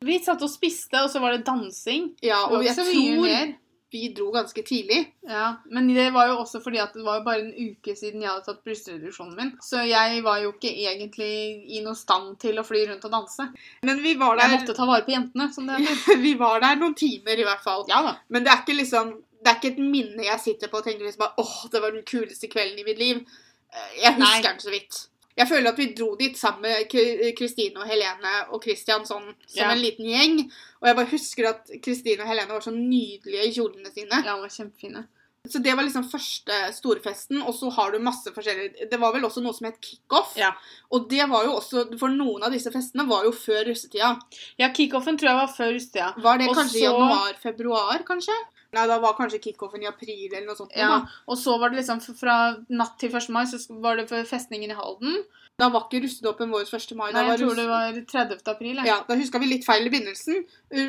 [0.07, 2.13] Vi satt og spiste, og så var det dansing.
[2.25, 3.57] Ja, og jeg tror.
[3.91, 4.99] Vi dro ganske tidlig.
[5.27, 8.21] Ja, Men det var jo også fordi at det var jo bare en uke siden
[8.21, 9.51] jeg hadde tatt brystreduksjonen min.
[9.63, 11.29] Så jeg var jo ikke egentlig
[11.77, 13.47] i noen stand til å fly rundt og danse.
[13.87, 16.19] Men vi var Jeg måtte ta vare på jentene, som det heter.
[16.27, 17.85] vi var der noen timer, i hvert fall.
[17.87, 18.15] Ja da.
[18.27, 21.05] Men det er ikke liksom Det er ikke et minne jeg sitter på og tenker
[21.05, 23.21] liksom bare, åh, det var den kuleste kvelden i mitt liv.
[23.71, 24.25] Jeg Jeg Nei.
[24.33, 24.97] husker den så vidt.
[25.37, 26.87] Jeg føler at vi dro dit sammen med
[27.37, 29.71] Kristine og Helene og Christian sånn, som Ja.
[29.71, 30.39] en liten gjeng.
[30.81, 34.23] Og jeg bare husker at Kristine og Helene var så nydelige i kjolene sine.
[34.25, 35.05] Ja, de var kjempefine.
[35.47, 39.23] Så det var liksom første storfesten, og så har du masse forskjellige Det var vel
[39.23, 40.33] også noe som het kickoff.
[40.35, 40.51] Ja.
[40.91, 44.19] Og det var jo også For noen av disse festene var jo før russetida.
[44.59, 46.09] Ja, kickoffen tror jeg var før russetida.
[46.21, 48.35] Var det kanskje i så- januar-februar, kanskje?
[48.73, 50.71] Nei, da var kanskje kickoffen i april eller noe sånt.
[50.75, 51.07] Ja, Da.
[51.27, 53.29] og så var det liksom fra natt til 1.
[53.29, 55.23] mai så var det festningen i Halden.
[55.57, 56.95] da var ikke russedåpen vår 1.
[56.95, 57.11] mai.
[57.11, 58.47] Nei, jeg tror det var 30.
[58.47, 58.75] april.
[58.75, 58.85] jeg.
[58.85, 60.43] Ja, Da huska vi litt feil i begynnelsen.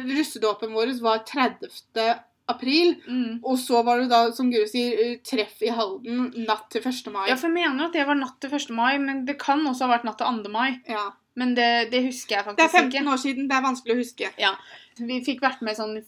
[0.05, 2.19] Russedåpen vår var 30.
[2.49, 2.95] april.
[3.09, 3.41] Mm.
[3.45, 7.11] Og så var det da, som Guru sier, eh, treff i Halden natt til 1.
[7.13, 7.29] mai.
[7.29, 8.71] Ja, for jeg mener at det var natt til 1.
[8.75, 10.49] mai, men det kan også ha vært natt til 2.
[10.51, 10.81] mai.
[10.89, 11.11] Ja.
[11.37, 12.73] Men det, det husker jeg faktisk ikke.
[12.73, 13.13] Det er 15 ikke.
[13.13, 13.49] år siden.
[13.49, 14.31] Det er vanskelig å huske.
[14.39, 14.55] Ja.
[14.99, 16.05] Vi fikk vært med sånn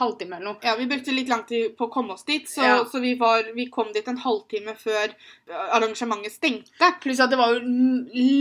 [0.00, 0.58] halvtime eller noe.
[0.62, 2.84] Ja, Vi brukte litt lang tid på å komme oss dit, så, Ja.
[2.84, 6.92] så vi, var, vi kom dit en halvtime før eh, arrangementet stengte.
[7.00, 7.60] Pluss at det var jo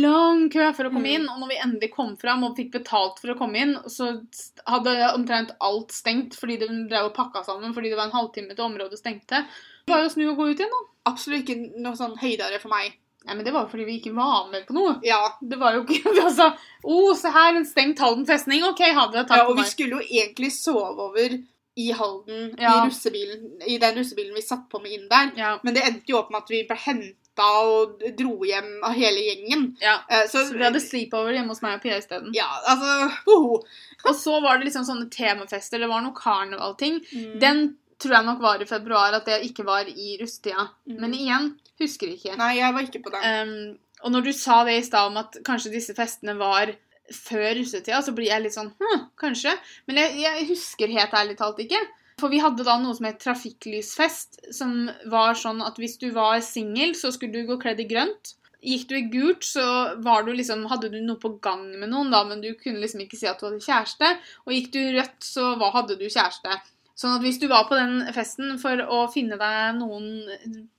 [0.04, 1.16] lang kø for å komme Mm.
[1.22, 4.22] inn, og når vi endelig kom fram og fikk betalt for å komme inn, så
[4.68, 8.56] hadde omtrent alt stengt fordi det drev og pakka sammen fordi det var en halvtime
[8.56, 9.46] til området stengte.
[9.86, 11.12] Bare å snu og gå ut igjen, da.
[11.12, 12.94] Absolutt ikke noe sånn høydere for meg.
[13.26, 14.98] Nei, men det var fordi vi ikke var med på noe.
[15.08, 16.50] Ja, Det var jo ikke altså,
[16.84, 18.64] oh, se her, en stengt Halden festning.
[18.68, 19.26] OK, ha det.
[19.30, 21.38] Takk ja for Og vi skulle jo egentlig sove over
[21.76, 22.74] i Halden Ja.
[22.84, 25.32] i russebilen, i den russebilen vi satt på med inn der.
[25.40, 25.54] Ja.
[25.64, 29.24] Men det endte jo opp med at vi ble henta og dro hjem av hele
[29.26, 29.64] gjengen.
[29.82, 29.96] ja.
[30.10, 32.30] Eh, Så, Så vi hadde sleepover hjemme hos meg og Pia isteden.
[32.36, 33.64] Ja, altså woho.
[34.08, 35.80] Og så var det liksom sånne temafester.
[35.80, 37.00] Det var noe karnevalting.
[37.16, 37.40] Mm.
[37.40, 37.64] Den
[38.04, 40.68] tror jeg nok var i februar, at det ikke var i russetida.
[40.86, 40.98] Mm.
[41.00, 41.50] Men igjen,
[41.84, 42.38] husker ikke.
[42.40, 43.24] Nei, jeg var ikke på den.
[43.24, 46.74] Um, og når du sa det i stad om at kanskje disse festene var
[47.14, 49.54] før russetida, så blir jeg litt sånn Hm, kanskje.
[49.88, 51.82] Men jeg, jeg husker helt ærlig talt ikke.
[52.22, 56.40] For vi hadde da noe som het trafikklysfest, som var sånn at hvis du var
[56.46, 58.36] singel, så skulle du gå kledd i grønt.
[58.64, 59.64] Gikk du i gult, så
[60.06, 63.04] var du liksom, hadde du noe på gang med noen, da, men du kunne liksom
[63.04, 64.12] ikke si at du hadde kjæreste.
[64.46, 66.60] Og gikk du i rødt, så hva hadde du kjæreste.
[66.94, 70.06] Sånn at hvis du var på den festen for å finne deg noen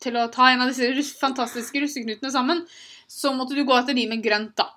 [0.02, 2.62] til å ta en av disse fantastiske russeknutene sammen,
[3.10, 4.70] så måtte du gå etter de med grønt, da.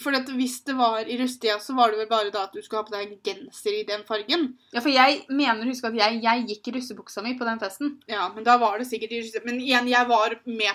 [0.00, 2.80] For hvis det var i russetida, så var det vel bare da at du skulle
[2.80, 4.46] ha på deg genser i den fargen.
[4.72, 7.60] Ja, for jeg mener å huske at jeg, jeg gikk i russebuksa mi på den
[7.60, 7.98] festen.
[8.08, 9.44] Ja, men da var det sikkert i russetida.
[9.48, 10.72] Men igjen, jeg var med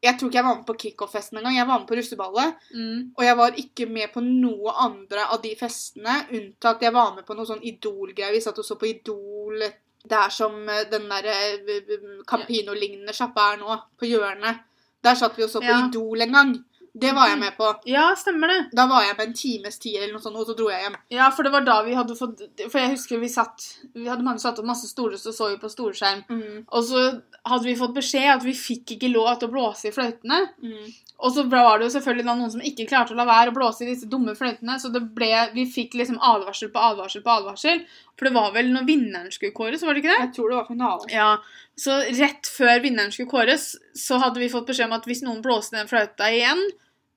[0.00, 1.58] Jeg tror ikke jeg var med på kickoff-festen engang.
[1.58, 2.54] Jeg var med på russeballet.
[2.72, 3.12] Mm.
[3.18, 7.26] Og jeg var ikke med på noe andre av de festene, unntatt jeg var med
[7.28, 8.32] på noe sånn Idol-greier.
[8.32, 9.60] Vi satt og så på Idol
[10.08, 11.92] der som eh, den der eh,
[12.28, 14.64] Campino-lignende sjappa er nå, på hjørnet.
[15.04, 15.82] Der satt vi og så på Ja.
[15.88, 16.54] Idol en gang.
[16.92, 17.68] Det var jeg med på.
[17.86, 18.58] Ja, stemmer det.
[18.74, 20.96] Da var jeg med en times tid eller noe sånt, og så dro jeg hjem.
[21.14, 24.26] Ja, for det var da vi hadde fått For jeg husker vi satt Vi hadde
[24.26, 26.24] mange satt opp masse stoler, så så vi på storskjerm.
[26.30, 26.64] Mm.
[26.66, 27.04] Og så
[27.46, 30.42] hadde vi fått beskjed at vi fikk ikke lov til å blåse i fløytene.
[30.64, 30.90] Mm.
[31.20, 33.84] Og så var det jo selvfølgelig noen som ikke klarte å la være å blåse
[33.84, 37.82] i disse dumme fløytene, så det ble, vi fikk liksom advarsel på advarsel på advarsel.
[38.16, 40.20] For det var vel når vinneren skulle kåres, var det ikke det?
[40.24, 41.12] Jeg tror det var finalen.
[41.12, 41.30] Ja,
[41.80, 45.42] Så rett før vinneren skulle kåres, så hadde vi fått beskjed om at hvis noen
[45.44, 46.64] blåste den fløyta igjen,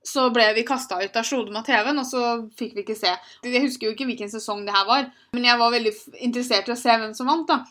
[0.03, 2.23] så ble vi kasta ut av Skodma TV-en, og så
[2.59, 3.11] fikk vi ikke se.
[3.45, 5.93] Jeg husker jo ikke hvilken sesong det her var, men jeg var veldig
[6.27, 7.47] interessert i å se hvem som vant.
[7.47, 7.63] da.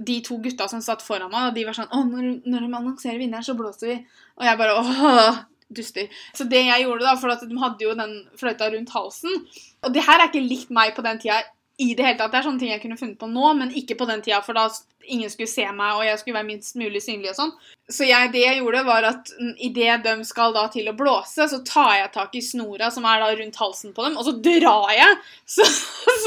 [0.00, 3.20] De to gutta som satt foran meg, de var sånn Å, når, når de annonserer
[3.20, 3.98] vinneren, så blåser vi.
[4.40, 5.42] Og jeg bare åh,
[5.76, 6.08] duster.
[6.36, 9.44] Så det jeg gjorde, da, for at de hadde jo den fløyta rundt halsen
[9.84, 11.42] Og det her er ikke likt meg på den tida
[11.76, 12.30] i det hele tatt.
[12.30, 14.54] Det er sånne ting jeg kunne funnet på nå, men ikke på den tida, for
[14.54, 14.68] da
[15.10, 17.50] ingen skulle se meg, og jeg skulle være minst mulig synlig og sånn.
[17.92, 21.60] Så jeg, det jeg gjorde, var at idet de skal da til å blåse, så
[21.66, 24.94] tar jeg tak i snora som er da rundt halsen på dem, og så drar
[24.94, 25.18] jeg,
[25.56, 25.68] så,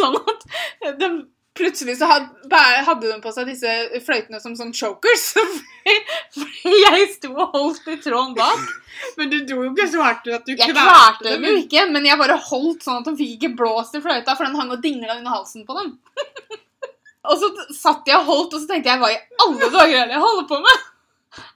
[0.01, 0.47] sånn at
[0.99, 1.11] de
[1.57, 2.27] Plutselig så had,
[2.87, 3.71] hadde hun på seg disse
[4.05, 5.31] fløytene som sånn chokers.
[6.37, 8.67] Fordi jeg sto og holdt i tråden bak.
[9.17, 12.05] Men du dro jo ikke så hardt at du Jeg klarte dem jo ikke, men
[12.05, 14.81] jeg bare holdt sånn at de fikk ikke blåst i fløyta, for den hang og
[14.83, 15.95] dingla under halsen på dem.
[17.27, 20.05] Og så satt jeg og holdt, og så tenkte jeg hva i alle dager er
[20.07, 20.85] det jeg holder på med?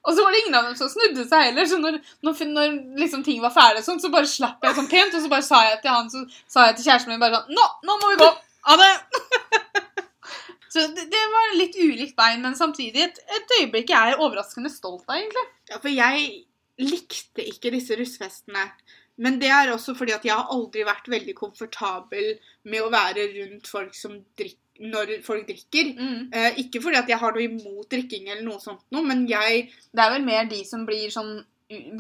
[0.04, 2.74] Og så var det ingen av dem som snudde seg heller, så når, når, når
[3.00, 5.62] liksom ting var ferdig, sånn, så bare slapp jeg sånn pent, og så bare sa
[5.70, 8.20] jeg til han, så sa jeg til kjæresten min bare sånn Nå, nå må vi
[8.20, 8.30] gå!
[8.68, 8.92] Ha det!
[10.74, 14.72] så det, det var litt ulikt bein, men samtidig et, et øyeblikk jeg er overraskende
[14.74, 15.46] stolt av, egentlig.
[15.72, 16.32] Ja, for jeg
[16.82, 18.70] likte ikke disse russefestene.
[19.22, 22.32] Men det er også fordi at jeg har aldri vært veldig komfortabel
[22.72, 25.92] med å være rundt folk som drikker når folk drikker.
[25.94, 26.22] Mm.
[26.34, 29.68] Eh, ikke fordi at jeg har noe imot drikking eller noe sånt noe, men jeg
[29.92, 31.36] Det er vel mer de som blir sånn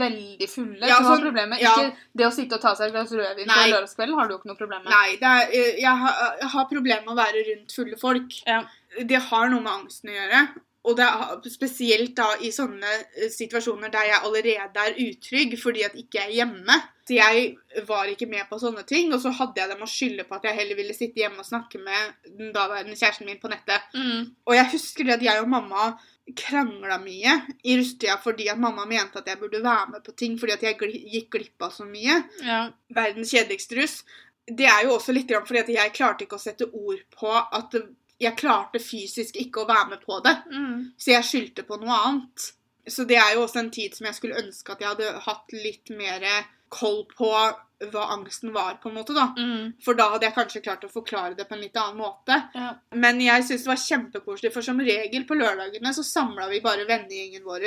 [0.02, 1.62] veldig fulle Ja, som har sånn- problemet.
[1.62, 1.74] ja.
[1.76, 4.40] Ikke det å sitte og ta seg et glass rødvin på lørdagskvelden har du jo
[4.40, 4.92] ikke noe problem med.
[4.94, 8.42] Nei, det er, eh, jeg, har, jeg har problemer med å være rundt fulle folk.
[8.48, 8.64] Ja.
[9.00, 10.44] Det har noe med angsten å gjøre.
[10.84, 15.84] Og det er spesielt da i sånne eh, situasjoner der jeg allerede er utrygg fordi
[15.86, 16.78] at ikke jeg er hjemme.
[17.08, 20.24] Så jeg var ikke med på sånne ting, og så hadde jeg dem å skylde
[20.28, 23.50] på at jeg heller ville sitte hjemme og snakke med den daværende kjæresten min på
[23.52, 23.82] nettet.
[23.94, 24.32] Mm.
[24.48, 25.92] Og jeg husker det at jeg og mamma
[26.38, 30.38] krangla mye i russetida fordi at mamma mente at jeg burde være med på ting
[30.40, 32.22] fordi at jeg gikk glipp av så mye.
[32.46, 32.62] Ja.
[32.94, 33.98] Verdens kjedeligste russ.
[34.48, 37.34] Det er jo også litt grann fordi at jeg klarte ikke å sette ord på
[37.34, 37.78] at
[38.22, 40.36] jeg klarte fysisk ikke å være med på det.
[40.54, 40.76] Mm.
[40.98, 42.52] Så jeg skyldte på noe annet.
[42.90, 45.54] Så det er jo også en tid som jeg skulle ønske at jeg hadde hatt
[45.56, 46.26] litt mer
[46.74, 47.30] koll på
[47.90, 49.32] hva angsten var, på en måte, da.
[49.38, 49.74] Mm.
[49.84, 52.38] For da hadde jeg kanskje klart å forklare det på en litt annen måte.
[52.54, 52.76] Ja.
[52.94, 56.86] Men jeg syns det var kjempekoselig, for som regel på lørdagene så samla vi bare
[56.90, 57.66] vennegjengen vår.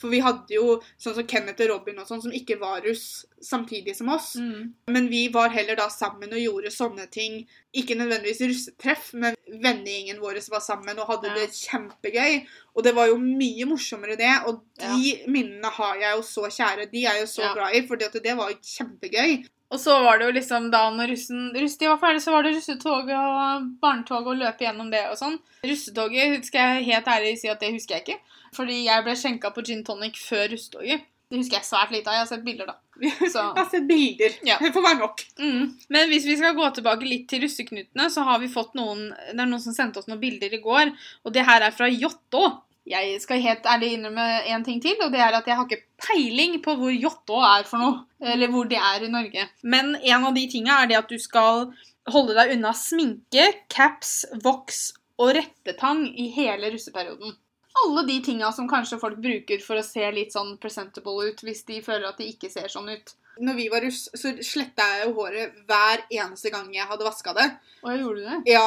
[0.00, 3.24] For vi hadde jo sånn som Kenneth og Robin og sånn, som ikke var russ
[3.42, 4.36] samtidig som oss.
[4.38, 4.72] Mm.
[4.94, 7.42] Men vi var heller da sammen og gjorde sånne ting.
[7.74, 11.34] Ikke nødvendigvis russetreff, men vennegjengen vår var sammen og hadde Ja.
[11.34, 12.46] det kjempegøy.
[12.76, 14.32] Og det var jo mye morsommere det.
[14.46, 16.90] Og de minnene har jeg jo så kjære.
[16.92, 17.54] De er jeg jo så Ja.
[17.54, 19.48] glad i, for det var jo kjempegøy.
[19.72, 22.52] Og så var det jo liksom da når russen, russetid var ferdig, så var det
[22.56, 25.38] russetog og barnetog og løpe gjennom det og sånn.
[25.64, 28.36] Russetoget skal jeg helt ærlig si at det husker jeg ikke.
[28.52, 31.08] Fordi jeg ble skjenka på gin tonic før russetoget.
[31.32, 32.18] Det husker jeg svært lite av.
[32.18, 32.74] Jeg har sett bilder, da.
[33.32, 33.40] Så.
[33.40, 34.34] Jeg har sett bilder.
[34.44, 34.58] Ja.
[34.60, 35.22] Det får være nok.
[35.40, 35.62] Mm.
[35.96, 39.38] Men hvis vi skal gå tilbake litt til russeknutene, så har vi fått noen Det
[39.38, 40.92] er noen som sendte oss noen bilder i går,
[41.24, 42.44] og det her er fra Jottå.
[42.88, 45.84] Jeg skal helt ærlig innrømme en ting til, og det er at jeg har ikke
[46.02, 48.00] peiling på hvor Jåttå er for noe.
[48.18, 49.46] Eller hvor det er i Norge.
[49.62, 51.68] Men en av de tinga er det at du skal
[52.10, 54.90] holde deg unna sminke, caps, voks
[55.22, 57.36] og rettetang i hele russeperioden.
[57.84, 61.62] Alle de tinga som kanskje folk bruker for å se litt sånn presentable ut hvis
[61.68, 63.14] de føler at de ikke ser sånn ut.
[63.40, 67.32] Når vi var russ, så sletta jeg jo håret hver eneste gang jeg hadde vaska
[67.38, 67.46] det.
[67.80, 68.40] Og jeg gjorde det.
[68.52, 68.66] Ja,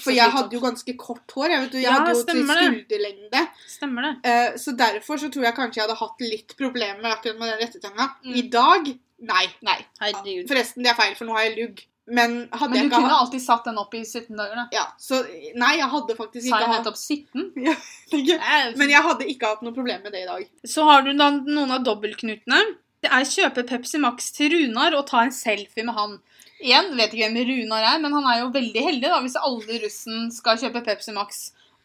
[0.00, 1.54] For jeg hadde jo ganske kort hår.
[1.54, 3.44] Jeg, vet du, jeg Ja, hadde jo til skulderlengde.
[3.68, 4.14] Stemmer det.
[4.24, 7.52] Uh, så derfor så tror jeg kanskje jeg hadde hatt litt problemer med akkurat med
[7.54, 8.10] den rettetanga.
[8.24, 8.34] Mm.
[8.34, 8.90] I dag
[9.30, 9.46] nei.
[9.66, 10.50] Nei, herregud.
[10.50, 11.86] Forresten, det er feil, for nå har jeg lugg.
[12.10, 14.64] Men Men du kunne hatt alltid satt den opp i 17 dager, da.
[14.74, 15.20] ja, så,
[15.54, 17.44] Nei, jeg hadde faktisk Sa ikke jeg hatt nettopp 17?
[17.54, 20.48] Men Men jeg hadde ikke hatt noe problem med det i dag.
[20.66, 22.60] Så har du da noen av dobbeltknutene.
[23.00, 26.18] Det er kjøpe Pepsi Max til Runar og ta en selfie med han.
[26.60, 29.80] Igjen, vet ikke hvem Runar er, men han er jo veldig heldig da, hvis alle
[29.84, 31.40] russen skal kjøpe Pepsi Max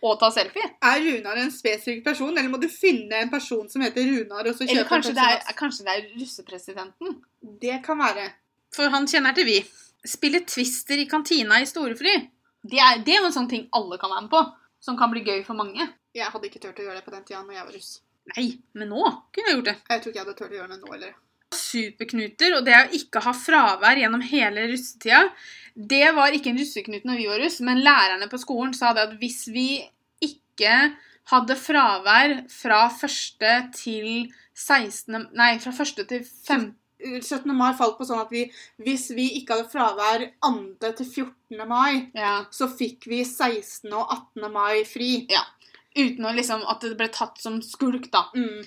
[0.05, 0.67] og ta selfie.
[0.83, 4.57] Er Runar en spesifikk person, eller må du finne en person som heter Runar, og
[4.57, 5.59] så Eller kjøpe kanskje det, Pepsi er, Max?
[5.61, 7.17] kanskje det er russepresidenten.
[7.63, 8.29] Det kan være.
[8.75, 9.59] For han kjenner til vi.
[10.05, 12.15] Spille Twister i kantina i storefri.
[12.65, 14.43] Det er, det er jo en sånn ting alle kan være med på.
[14.83, 15.87] Som kan bli gøy for mange.
[16.13, 17.91] Jeg hadde ikke turt å gjøre det på den tida når jeg var russ.
[18.35, 18.45] Nei,
[18.77, 19.01] men nå
[19.33, 19.77] kunne jeg gjort det.
[19.89, 21.15] Jeg tror ikke jeg hadde turt å gjøre det nå heller.
[21.57, 25.23] Superknuter, og det å ikke ha fravær gjennom hele russetida,
[25.75, 29.09] det var ikke en russeknut når vi var russ, men lærerne på skolen sa det
[29.09, 29.67] at hvis vi
[30.23, 30.77] ikke
[31.31, 33.73] hadde fravær fra 1.
[33.75, 34.09] til
[34.55, 35.27] 16.
[35.35, 36.05] Nei, fra 1.
[36.07, 36.73] til 5.
[37.05, 37.51] 17.
[37.53, 38.45] mai falt på sånn at vi,
[38.81, 40.93] hvis vi ikke hadde fravær 2.
[41.01, 41.67] til 14.
[41.67, 42.45] mai, Ja.
[42.51, 43.91] så fikk vi 16.
[43.93, 44.51] og 18.
[44.53, 45.25] mai fri.
[45.95, 48.25] Uten å liksom at det ble tatt som skulk, da.
[48.35, 48.65] Mm.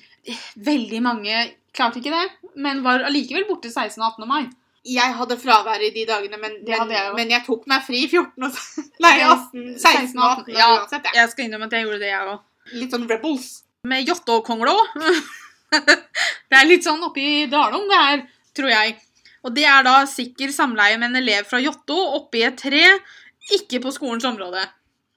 [0.64, 1.42] Veldig mange
[1.76, 4.00] klarte ikke det, men var allikevel borte 16.
[4.00, 4.28] og 18.
[4.30, 4.48] mai.
[4.88, 7.82] Jeg hadde fravær i de dagene, men, Det men, hadde jeg men jeg tok meg
[7.84, 8.60] fri 14 og
[9.04, 10.54] Nei, 18, 16 og 18.
[10.56, 12.46] Ja, uansett, jeg skal innrømme at jeg gjorde det, jeg òg.
[12.78, 13.50] Litt sånn rebels.
[13.88, 14.76] med og Konglå.
[16.48, 18.24] det er litt sånn oppi Dalom, det her,
[18.56, 18.96] tror jeg.
[19.44, 22.84] Og det er da sikker samleie med en elev fra Jotto oppi et tre,
[23.54, 24.64] ikke på skolens område.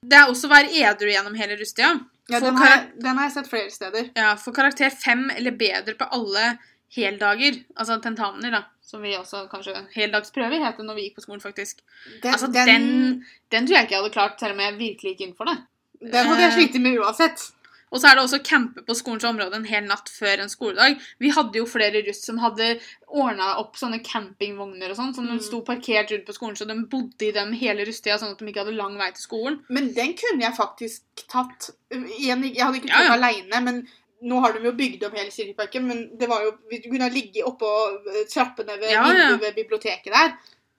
[0.02, 1.94] Det er også å være edru gjennom hele rustida.
[2.32, 4.12] Ja, den, har jeg, den har jeg sett flere steder.
[4.18, 6.56] Ja, Få karakter fem eller bedre på alle
[6.96, 8.64] heldager, altså tentamener, da.
[8.84, 11.80] Som vi også kanskje Heldagsprøver het det når vi gikk på skolen, faktisk.
[12.24, 12.88] Den, Altså, den,
[13.54, 15.58] den, tror jeg ikke jeg hadde klart, selv om jeg virkelig gikk inn for det.
[16.02, 17.46] den hadde jeg eh, slitt med uansett.
[17.92, 20.50] Og så er det også å campe på skolens område en hel natt før en
[20.52, 20.96] skoledag.
[21.20, 22.80] Vi hadde jo flere russ som hadde
[23.12, 25.42] ordna opp sånne campingvogner og sånn, som de Mm.
[25.44, 28.46] sto parkert rundt på skolen, så de bodde i dem hele russetida, sånn at de
[28.48, 29.60] ikke hadde lang vei til skolen.
[29.70, 31.72] Men den kunne jeg faktisk tatt.
[31.92, 33.18] Jeg hadde ikke Ja, tatt ja.
[33.20, 33.88] alene, men
[34.24, 35.84] nå har de jo bygd om hele Cityparken.
[35.88, 37.72] Men det var jo, vi kunne ligge oppå
[38.08, 39.36] eh, trappene ved Ja, ja.
[39.38, 40.38] ved biblioteket der.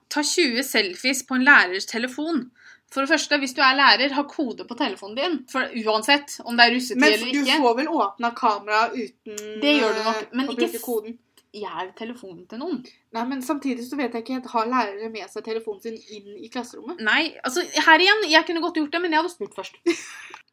[0.09, 2.51] Ta 20 selfies på en lærers telefon.
[2.93, 5.37] For det første, hvis du er lærer, ha kode på telefonen din.
[5.49, 9.71] For uansett om det er russetid Men eller du får vel åpna kamera uten Det
[9.79, 11.17] gjør du nok, eh, men å bruke f- koden.
[11.53, 12.79] Gjær telefonen til noen.
[13.13, 16.49] Nei, men samtidig så vet jeg ikke Har lærere med seg telefonen sin inn i
[16.49, 17.01] klasserommet?
[17.05, 19.77] Nei, altså her igjen, jeg kunne godt gjort det, men jeg hadde spurt først.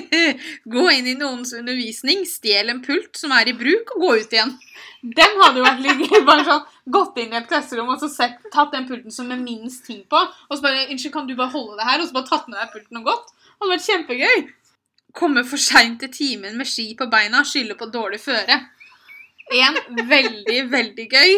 [0.74, 4.36] gå inn i noens undervisning, stjel en pult som er i bruk, og gå ut
[4.36, 4.52] igjen.
[5.16, 6.14] Den hadde jo vært litt.
[6.26, 6.62] Bare sånn,
[6.96, 10.04] gått inn i et klasserom og så sett, tatt den pulten som er minst ting
[10.10, 12.48] på, og så bare 'Unnskyld, kan du bare holde det her?' Og så bare tatt
[12.48, 13.32] med deg pulten og gått.
[13.32, 14.48] Det hadde vært kjempegøy.
[15.16, 18.58] Komme for seint til timen med ski på beina, skylde på dårlig føre.
[19.54, 19.78] En
[20.08, 21.32] veldig, veldig gøy.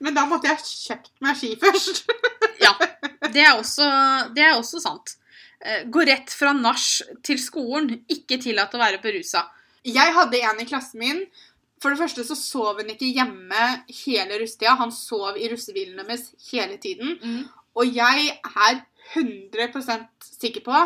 [0.00, 2.04] Men da måtte jeg kjøpt meg ski først.
[2.60, 2.74] Ja,
[3.32, 3.86] det er også,
[4.34, 5.14] det er også sant.
[5.60, 6.82] Eh, Gå rett fra nach
[7.26, 8.00] til skolen.
[8.08, 9.44] Ikke tillatt å være berusa.
[9.84, 11.24] Jeg hadde en i klassen min.
[11.80, 13.60] For det første så sov han ikke hjemme
[14.02, 14.76] hele russetida.
[14.76, 17.18] Han sov i russebilen deres hele tiden.
[17.76, 18.82] Og jeg er
[19.14, 20.08] 100%
[20.40, 20.82] sikker på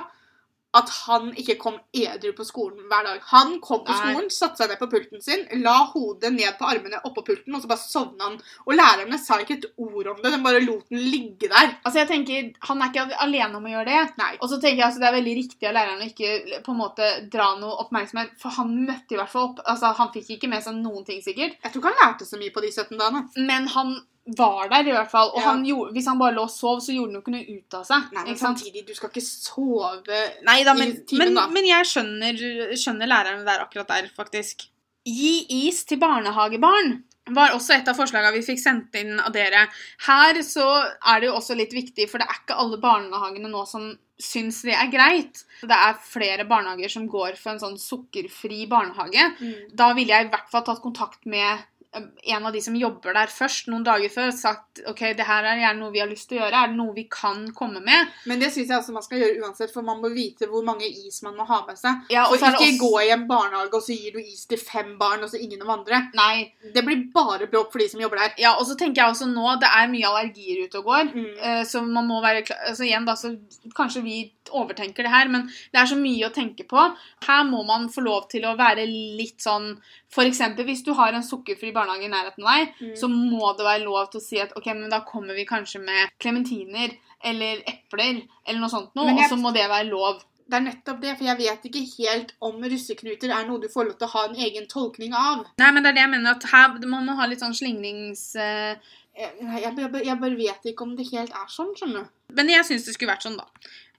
[0.75, 3.21] at han ikke kom edru på skolen hver dag.
[3.31, 7.03] Han kom på skolen, satte seg ned på pulten sin, la hodet ned på armene
[7.07, 8.39] oppå pulten, og så bare sovna han.
[8.67, 11.77] Og lærerne sa ikke et ord om det, de bare lot den ligge der.
[11.85, 14.17] Altså jeg tenker, Han er ikke alene om å gjøre det.
[14.19, 14.33] Nei.
[14.41, 16.81] Og så tenker jeg altså, Det er veldig riktig av læreren å ikke på en
[16.81, 19.63] måte dra noe oppmerksomhet, for han møtte i hvert fall opp.
[19.65, 21.59] altså Han fikk ikke med seg noen ting, sikkert.
[21.63, 23.25] Jeg tror ikke han lærte så mye på de 17 dagene.
[23.37, 23.95] Men han
[24.27, 25.31] var der, i hvert fall.
[25.35, 25.51] Og Ja.
[25.51, 27.75] han gjorde, hvis han bare lå og sov, så gjorde han jo ikke noe ut
[27.75, 28.13] av seg.
[28.13, 31.47] Nei, men samtidig, du skal ikke sove Nei da, men, i timen, men, da.
[31.49, 34.69] men jeg skjønner, skjønner læreren der akkurat der, faktisk.
[35.05, 37.03] Gi is til barnehagebarn
[37.33, 39.67] var også et av forslagene vi fikk sendt inn av dere.
[40.07, 40.67] Her så
[41.09, 44.61] er det jo også litt viktig, for det er ikke alle barnehagene nå som syns
[44.67, 45.41] det er greit.
[45.65, 49.25] Det er flere barnehager som går for en sånn sukkerfri barnehage.
[49.41, 49.71] Mm.
[49.75, 51.65] Da ville jeg i hvert fall tatt kontakt med
[51.95, 55.61] en av de som jobber der først, noen dager før, sagt ok, det her er
[55.61, 56.61] gjerne noe vi har lyst til å gjøre.
[56.65, 58.11] Er det noe vi kan komme med?
[58.27, 60.89] Men det syns jeg altså man skal gjøre uansett, for man må vite hvor mange
[60.89, 62.03] is man må ha med seg.
[62.11, 64.59] Ja, og så ikke også- gå i en barnehage og så gir du is til
[64.59, 66.11] fem barn, og så ingen av andre.
[66.15, 66.53] Nei.
[66.75, 68.35] Det blir bare bråk for de som jobber der.
[68.39, 71.15] Ja, og så tenker jeg også nå, det er mye allergier ute og går.
[71.15, 71.39] Mm.
[71.41, 73.39] eh, Så man må være klar altså igjen da, så
[73.75, 76.97] Kanskje vi overtenker det her, men det er så mye å tenke på.
[77.27, 79.81] Her må man få lov til å være litt sånn
[80.15, 82.95] eksempel hvis du har en sukkerfri barnehage i nærheten av deg, Mm.
[82.97, 85.81] så må det være lov til å si at ok, men da kommer vi kanskje
[85.85, 90.23] med klementiner eller epler eller noe sånt noe, jeg- og så må det være lov.
[90.47, 93.87] Det er nettopp det, for jeg vet ikke helt om russeknuter er noe du får
[93.87, 95.47] lov til å ha en egen tolkning av.
[95.59, 98.37] Nei, men det er det jeg mener, at her man må ha litt sånn slingrings...
[98.37, 98.77] eh,
[99.15, 102.15] Jeg, jeg, jeg, jeg bare vet ikke om det helt er sånn, skjønner du.
[102.35, 103.47] Men jeg syns det skulle vært sånn, da.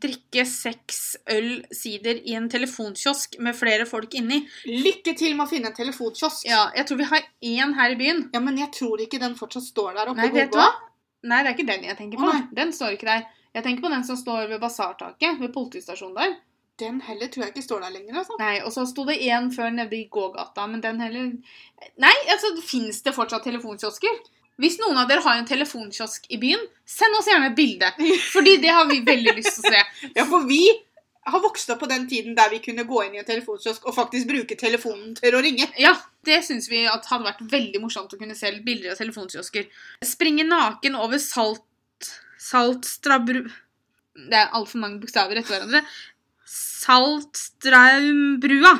[0.04, 1.00] Drikke seks
[1.32, 4.42] øl sider i en telefonkiosk med flere folk inni.
[4.68, 6.44] Lykke til med å finne en telefonkiosk.
[6.50, 8.26] Ja, jeg tror vi har én her i byen.
[8.36, 10.68] Ja, men jeg tror ikke den fortsatt står der oppe Nei, vet du hva?
[11.26, 12.34] Nei, det er ikke den jeg tenker på.
[12.34, 13.24] Å, Den står ikke der.
[13.56, 16.36] Jeg tenker på den som står ved basartaket, ved politistasjonen der.
[16.76, 18.36] Den heller tror jeg ikke står der lenger, altså.
[18.42, 21.32] Nei, Og så sto det én før nede i gågata, men den heller
[22.04, 24.18] Nei, altså, fins det fortsatt telefonkiosker?
[24.62, 27.90] Hvis noen av dere har en telefonkiosk i byen, send oss gjerne et bilde.
[28.32, 29.82] Fordi det har vi veldig lyst til å se.
[30.16, 30.62] Ja, for vi
[31.26, 33.98] har vokst opp på den tiden der vi kunne gå inn i en telefonkiosk og
[33.98, 35.66] faktisk bruke telefonen til å ringe.
[35.82, 35.94] Ja,
[36.28, 39.64] det syns vi at hadde vært veldig morsomt å kunne se litt bilder av telefonkiosker.
[40.06, 41.66] Springe naken over salt...
[42.46, 43.42] Saltstrabru...
[44.16, 45.82] Det er altfor mange bokstaver etter hverandre.
[46.48, 48.74] Saltstraumbrua.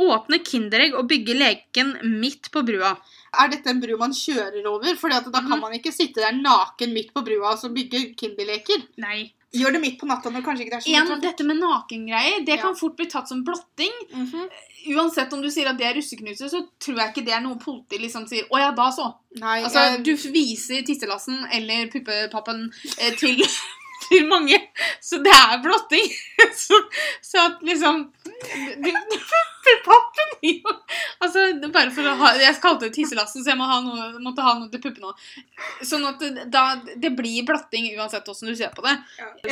[0.00, 1.88] Åpne Kinderegg og bygge leken
[2.20, 2.92] midt på brua.
[3.38, 4.96] Er dette en bru man kjører over?
[4.98, 5.60] For da kan mm.
[5.60, 8.82] man ikke sitte der naken midt på brua og så bygge Kinderleker.
[8.98, 9.32] Nei.
[9.54, 11.22] Gjør det midt på natta når kanskje ikke det er så En, mye trafikk.
[11.26, 12.62] dette med nakengreier, det Ja.
[12.62, 13.90] kan fort bli tatt som blotting.
[14.14, 14.48] Mhm.
[14.94, 17.58] Uansett om du sier at det er russeknuser, så tror jeg ikke det er noe
[17.58, 19.14] politiet liksom sier 'Å ja, da så'.
[19.40, 23.36] Nei, Altså, jeg, du viser tisselassen eller puppepappen eh, til,
[24.08, 24.58] til mange,
[25.02, 26.08] så det er blotting.
[26.54, 26.74] Så,
[27.22, 28.10] så at liksom
[29.64, 30.30] du, pappen
[31.20, 31.42] Altså,
[31.72, 34.54] bare for å ha Jeg kalte det tisselassen, så jeg må ha noe, måtte ha
[34.58, 35.24] noe til puppene òg.
[35.86, 38.96] Sånn at det, da, det blir blotting uansett hvordan du ser på det.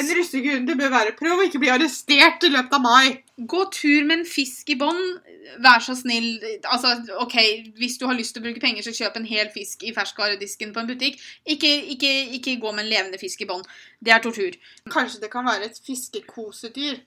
[0.00, 3.18] en russekunde bør være prøv å ikke bli arrestert i løpet av mai.
[3.38, 5.20] Gå tur med en fisk i bånd.
[5.64, 6.30] Vær så snill.
[6.64, 7.36] Altså, ok,
[7.78, 10.72] Hvis du har lyst til å bruke penger, så kjøp en hel fisk i ferskvaredisken
[10.74, 11.20] på en butikk.
[11.44, 13.68] Ikke, ikke, ikke gå med en levende fisk i bånd.
[14.00, 14.56] Det er tortur.
[14.90, 16.98] Kanskje det kan være et fiskekosedyr.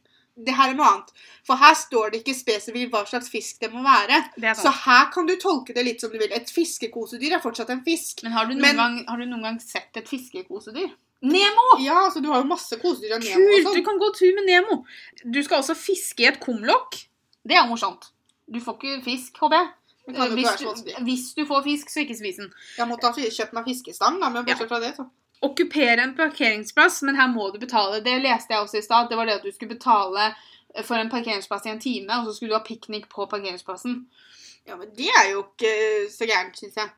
[0.45, 1.11] Det her er noe annet.
[1.47, 4.19] For her står det ikke spesifikt hva slags fisk det må være.
[4.39, 6.31] Det Så her kan du tolke det litt som du vil.
[6.33, 8.23] Et fiskekosedyr er fortsatt en fisk.
[8.23, 10.91] Men har du, noen Men- gang, har du noen gang sett et fiskekosedyr?
[11.21, 11.67] Nemo!
[11.79, 13.65] Ja, altså du har jo masse kosedyr av Nemo Kult!
[13.67, 13.75] sånn.
[13.75, 14.85] Du kan gå tur med Nemo.
[15.29, 16.97] Du skal også fiske i et kumlokk.
[17.45, 18.09] Det er morsomt.
[18.51, 19.69] Du får ikke fisk, håper jeg.
[20.11, 22.49] Hvis du, hvis du får fisk, så ikke spis den.
[22.77, 25.05] Jeg måtte ha kjøpt meg fiskestang, da, men bortsett fra det, så.
[25.41, 28.01] Okkupere en parkeringsplass, men her må du betale.
[28.05, 29.09] Det leste jeg også i stad.
[29.09, 30.27] Det var det at du skulle betale
[30.85, 34.05] for en parkeringsplass i en time, og så skulle du ha piknik på parkeringsplassen.
[34.69, 35.71] Ja, men det er jo ikke
[36.13, 36.91] så gærent, syns jeg.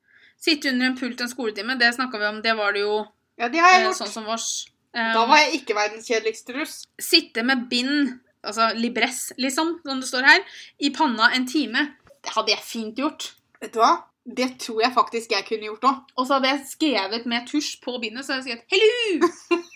[0.44, 2.42] Sitte under en pult en skoletime, det snakka vi om.
[2.44, 2.98] Det var det jo
[3.40, 4.02] Ja, det har jeg eh, gjort.
[4.02, 4.50] sånn som vårs.
[4.94, 6.76] Eh, Da var jeg ikke verdens kjedeligste russ.
[7.02, 10.44] Sitte med bind, altså libress, liksom, som det står her,
[10.84, 11.88] i panna en time.
[12.22, 13.32] Det hadde jeg fint gjort.
[13.64, 13.94] Vet du hva?
[14.26, 16.02] Det tror jeg faktisk jeg kunne gjort òg.
[16.18, 19.62] Og så hadde jeg skrevet med tusj på bindet, så hadde jeg skrevet 'Hello!'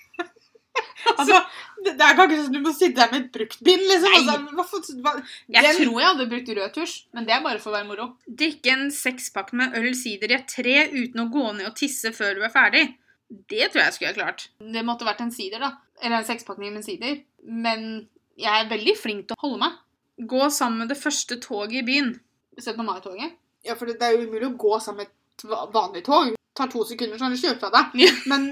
[1.17, 1.37] Altså,
[1.85, 4.13] det, det er ikke sånn at du må sitte der med et brukt bind, liksom.
[4.17, 5.13] Altså, hva, for- hva,
[5.49, 7.87] Jeg den- tror jeg hadde brukt rød tusj, men det er bare for å være
[7.87, 8.05] moro.
[8.41, 12.11] Drikke en sekspakk med øl sider i et tre uten å gå ned og tisse
[12.13, 12.83] før du er ferdig.
[13.49, 14.47] Det tror jeg skulle jeg klart.
[14.59, 15.71] Det måtte vært en sider, da.
[16.01, 17.23] Eller en sekspakning med sider.
[17.43, 19.73] Men jeg er veldig flink til å holde meg.
[20.27, 22.19] Gå sammen med det første toget i byen.
[22.59, 22.85] 17.
[22.85, 23.33] mai-toget.
[23.67, 26.31] Ja, for det, det er jo umulig å gå sammen med et vanlig tog.
[26.33, 28.07] Det tar to sekunder, så har du kjørt fra deg.
[28.31, 28.47] Men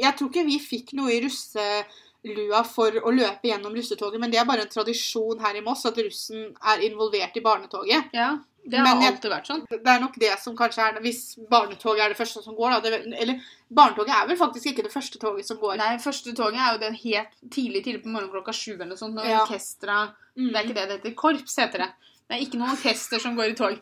[0.00, 4.40] jeg tror ikke vi fikk noe i russelua for å løpe gjennom russetoget, men det
[4.40, 8.10] er bare en tradisjon her i Moss at russen er involvert i barnetoget.
[8.16, 8.32] Ja,
[8.64, 9.62] det har jeg- alltid vært sånn.
[9.70, 12.80] Det er nok det som kanskje er Hvis barnetoget er det første som går, da.
[12.80, 13.40] Det, eller
[13.70, 15.76] barnetoget er vel faktisk ikke det første toget som går.
[15.76, 18.96] Nei, første toget er jo det helt tidlig, tidlig på morgenen klokka sju eller noe
[18.96, 19.14] sånt.
[19.14, 19.44] Når Ja.
[19.44, 20.48] orkestra Mm.
[20.50, 21.14] Det er ikke det det heter.
[21.14, 21.92] Korps heter det.
[22.24, 23.80] Det er ikke noen orkester som går i tog.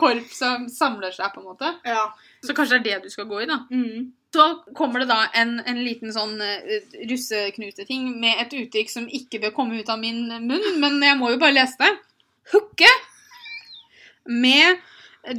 [0.00, 1.70] Korps som samler seg, på en måte.
[1.88, 2.04] Ja.
[2.44, 3.62] Så kanskje det er det du skal gå i, da.
[3.72, 4.10] Mm.
[4.34, 4.44] Så
[4.76, 9.54] kommer det da en, en liten sånn uh, russeknuteting med et uttrykk som ikke bør
[9.56, 11.94] komme ut av min munn, men jeg må jo bare lese det.
[12.52, 12.92] Hooke
[14.28, 14.84] med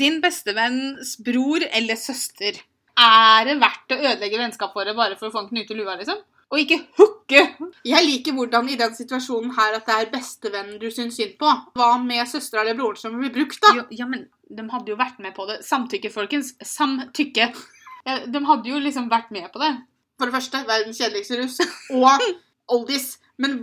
[0.01, 2.57] din bestevenns bror eller søster.
[2.99, 6.17] Er det verdt å ødelegge vennskapsåret bare for å få en knute i lua, liksom?
[6.49, 6.81] Og ikke
[7.29, 7.69] hooke!
[7.85, 11.51] Jeg liker hvordan i den situasjonen her at det er bestevennen du syns synd på.
[11.77, 13.73] Hva med søstera eller broren som blir brukt, da?
[13.77, 15.59] Jo, ja, men de hadde jo vært med på det.
[15.65, 16.55] Samtykke, folkens.
[16.65, 17.51] Samtykke.
[18.33, 19.73] De hadde jo liksom vært med på det.
[20.19, 21.59] For det første, verdens kjedeligste russ.
[21.95, 22.25] Og
[22.75, 23.13] oldies.
[23.39, 23.59] Men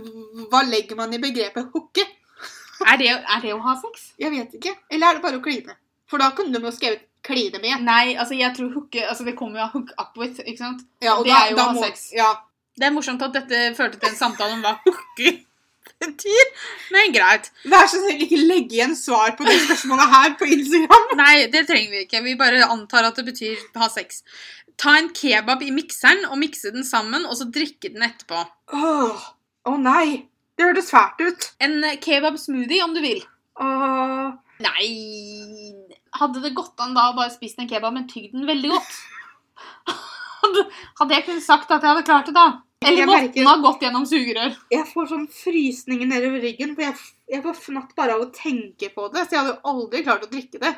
[0.51, 2.05] hva legger man i begrepet hooke?
[2.87, 4.11] Er det, er det å ha sex?
[4.21, 4.73] Jeg vet ikke.
[4.89, 5.75] Eller er det bare å kline?
[6.07, 7.81] For da kunne de jo skrevet 'kline med'.
[7.83, 10.85] Nei, altså jeg tror hooke Altså det kommer jo av hook up with, ikke sant?
[11.03, 12.11] Ja, og Det da, er jo å ha må, sex.
[12.15, 12.29] Ja.
[12.77, 15.33] Det er morsomt at dette førte til en samtale om hva hooke
[16.03, 16.51] betyr.
[16.93, 17.49] Men greit.
[17.65, 21.09] Vær så snill, ikke legg igjen svar på de spørsmålene her på Instagram.
[21.23, 22.23] Nei, det trenger vi ikke.
[22.25, 24.21] Vi bare antar at det betyr ha sex.
[24.77, 28.43] Ta en kebab i mikseren og mikse den sammen, og så drikke den etterpå.
[28.77, 29.23] Åh,
[29.65, 30.27] oh nei.
[30.57, 31.49] Det hørtes fælt ut.
[31.61, 33.23] En kebab-smoothie, om du vil.
[33.61, 34.37] Uh...
[34.61, 34.87] Nei
[36.17, 38.95] Hadde det gått an da å bare spist en kebab, men tygd den veldig godt?
[40.97, 42.63] Hadde jeg kunnet sagt at jeg hadde klart det, da?
[42.85, 44.57] Eller måten måtte merker- den ha gått gjennom sugerør?
[44.71, 46.95] Jeg får sånn frysninger nedover ryggen, for jeg,
[47.33, 49.25] jeg får fnatt bare av å tenke på det.
[49.25, 50.75] Så jeg hadde jo aldri klart å drikke det.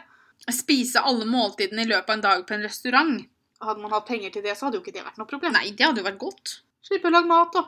[0.49, 3.25] Spise alle måltidene i løpet av en dag på en restaurant?
[3.59, 5.51] Hadde man hatt penger til det, så hadde jo ikke det vært noe problem.
[5.57, 6.55] Nei, det hadde jo vært godt.
[6.87, 7.65] Slippe å lage mat, da.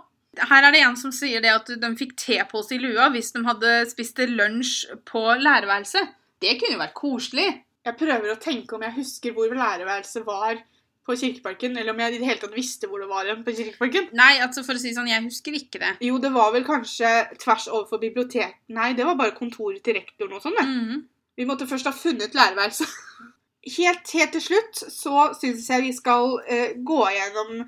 [0.47, 3.41] Her er det en som sier det at de fikk tepose i lua hvis de
[3.43, 6.13] hadde spist til lunsj på lærerværelset.
[6.39, 7.49] Det kunne jo vært koselig.
[7.83, 10.61] Jeg prøver å tenke om jeg husker hvor lærerværelset var
[11.05, 13.55] på Kirkeparken, eller om jeg i det hele tatt visste hvor det var igjen på
[13.57, 14.09] Kirkeparken.
[14.13, 15.93] Nei, altså for å si sånn, jeg husker ikke det.
[16.05, 17.09] Jo, det var vel kanskje
[17.41, 18.53] tvers overfor biblioteket.
[18.69, 20.67] Nei, det var bare kontoret til rektoren og sånn, det.
[20.67, 21.01] Mhm.
[21.37, 22.87] Vi måtte først ha funnet lærerværelset.
[23.77, 27.59] Helt, helt til slutt så syns jeg vi skal eh, gå gjennom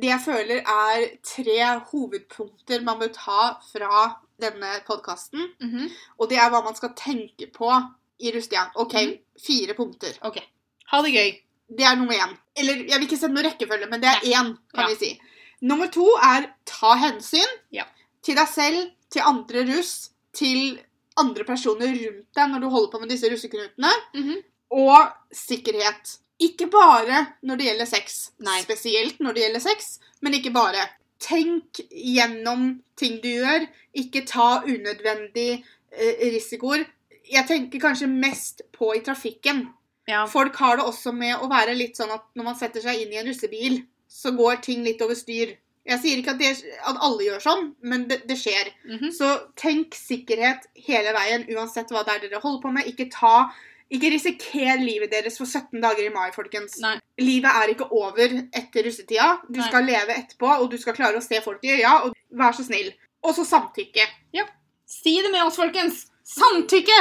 [0.00, 1.54] det jeg føler er tre
[1.90, 4.02] hovedpunkter man bør ta fra
[4.40, 5.48] denne podkasten.
[5.64, 5.88] Mhm.
[6.20, 7.70] Og det er hva man skal tenke på
[8.20, 8.68] i Rustian.
[8.76, 9.18] OK, Mhm.
[9.46, 10.18] fire punkter.
[10.22, 10.38] Ok.
[10.92, 11.32] Ha det gøy.
[11.68, 12.36] Det er nummer én.
[12.56, 14.86] Eller jeg vil ikke sette noe rekkefølge, men det er én, kan Ja.
[14.88, 15.20] vi si.
[15.62, 17.84] Nummer to er ta hensyn Ja.
[18.22, 20.78] til deg selv, til andre russ, til
[21.16, 24.42] andre personer rundt deg når du holder på med disse russeknutene, Mhm.
[24.70, 26.18] og sikkerhet.
[26.40, 28.30] Ikke bare når det gjelder sex.
[28.40, 28.60] Nei.
[28.62, 30.88] Spesielt når det gjelder sex, men ikke bare.
[31.20, 33.68] Tenk gjennom ting du gjør.
[33.96, 36.84] Ikke ta unødvendig eh, risikoer.
[37.30, 39.68] Jeg tenker kanskje mest på i trafikken.
[40.10, 40.24] Ja.
[40.28, 43.12] Folk har det også med å være litt sånn at når man setter seg inn
[43.14, 45.56] i en russebil, så går ting litt over styr.
[45.84, 48.72] Jeg sier ikke at, det, at alle gjør sånn, men det, det skjer.
[48.88, 49.12] Mhm.
[49.16, 49.30] Så
[49.60, 52.88] tenk sikkerhet hele veien, uansett hva det er dere holder på med.
[52.88, 53.50] Ikke ta
[53.92, 56.78] ikke risiker livet deres for 17 dager i mai, folkens.
[56.82, 56.96] Nei.
[57.20, 59.28] Livet er ikke over etter russetida.
[59.46, 59.68] Du Nei.
[59.68, 61.92] skal leve etterpå, og du skal klare å se folk i øya.
[62.06, 62.90] Og vær så snill.
[63.24, 64.08] Og så samtykke.
[64.94, 66.06] Si det med oss, folkens!
[66.28, 66.96] Samtykke!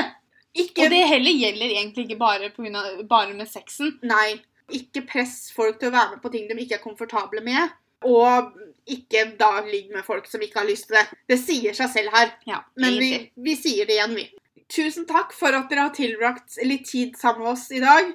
[0.53, 3.95] Ikke Og det heller gjelder egentlig ikke bare, av, bare med sexen.
[4.05, 4.37] Nei.
[4.73, 7.73] Ikke press folk til å være med på ting de ikke er komfortable med.
[8.07, 8.53] Og
[8.93, 11.05] ikke da ligg med folk som ikke har lyst til det.
[11.31, 12.33] Det sier seg selv her.
[12.49, 14.27] Ja, Men vi, vi sier det igjen, vi.
[14.73, 18.07] Tusen takk for at dere har tilbrakt litt tid sammen med oss i dag.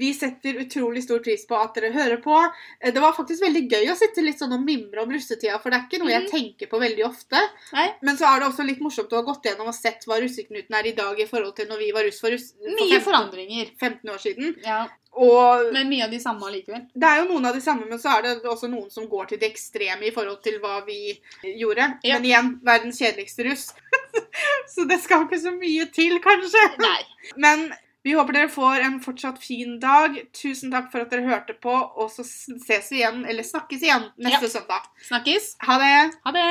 [0.00, 2.38] Vi setter utrolig stor pris på at dere hører på.
[2.80, 5.68] Eh, Det var faktisk veldig gøy å sitte litt sånn og mimre om russetida, for
[5.70, 6.30] det er ikke noe jeg Mhm.
[6.30, 7.42] tenker på veldig ofte.
[7.74, 7.88] Nei.
[8.02, 10.72] Men så er det også litt morsomt å ha gått gjennom og sett hva russeknuten
[10.74, 13.04] er i dag i forhold til når vi var russ for, russ, for Mye 15,
[13.04, 13.70] forandringer.
[13.78, 14.56] 15 år siden.
[14.64, 16.86] Ja, Og Men mye av de samme allikevel.
[16.96, 19.26] det er jo noen av de samme, men så er det også noen som går
[19.26, 21.98] til det ekstreme i forhold til hva vi gjorde.
[22.04, 22.18] Ja.
[22.20, 23.74] Men igjen, verdens kjedeligste russ.
[24.74, 26.64] så det skal ikke så mye til, kanskje.
[26.82, 26.98] Nei.
[27.40, 27.70] Men
[28.06, 30.16] vi håper dere får en fortsatt fin dag.
[30.36, 34.08] Tusen takk for at dere hørte på, og så ses vi igjen, eller snakkes igjen,
[34.20, 34.88] neste søndag.
[35.08, 35.54] Snakkes.
[35.68, 35.96] Ha det!
[36.24, 36.50] Ha det.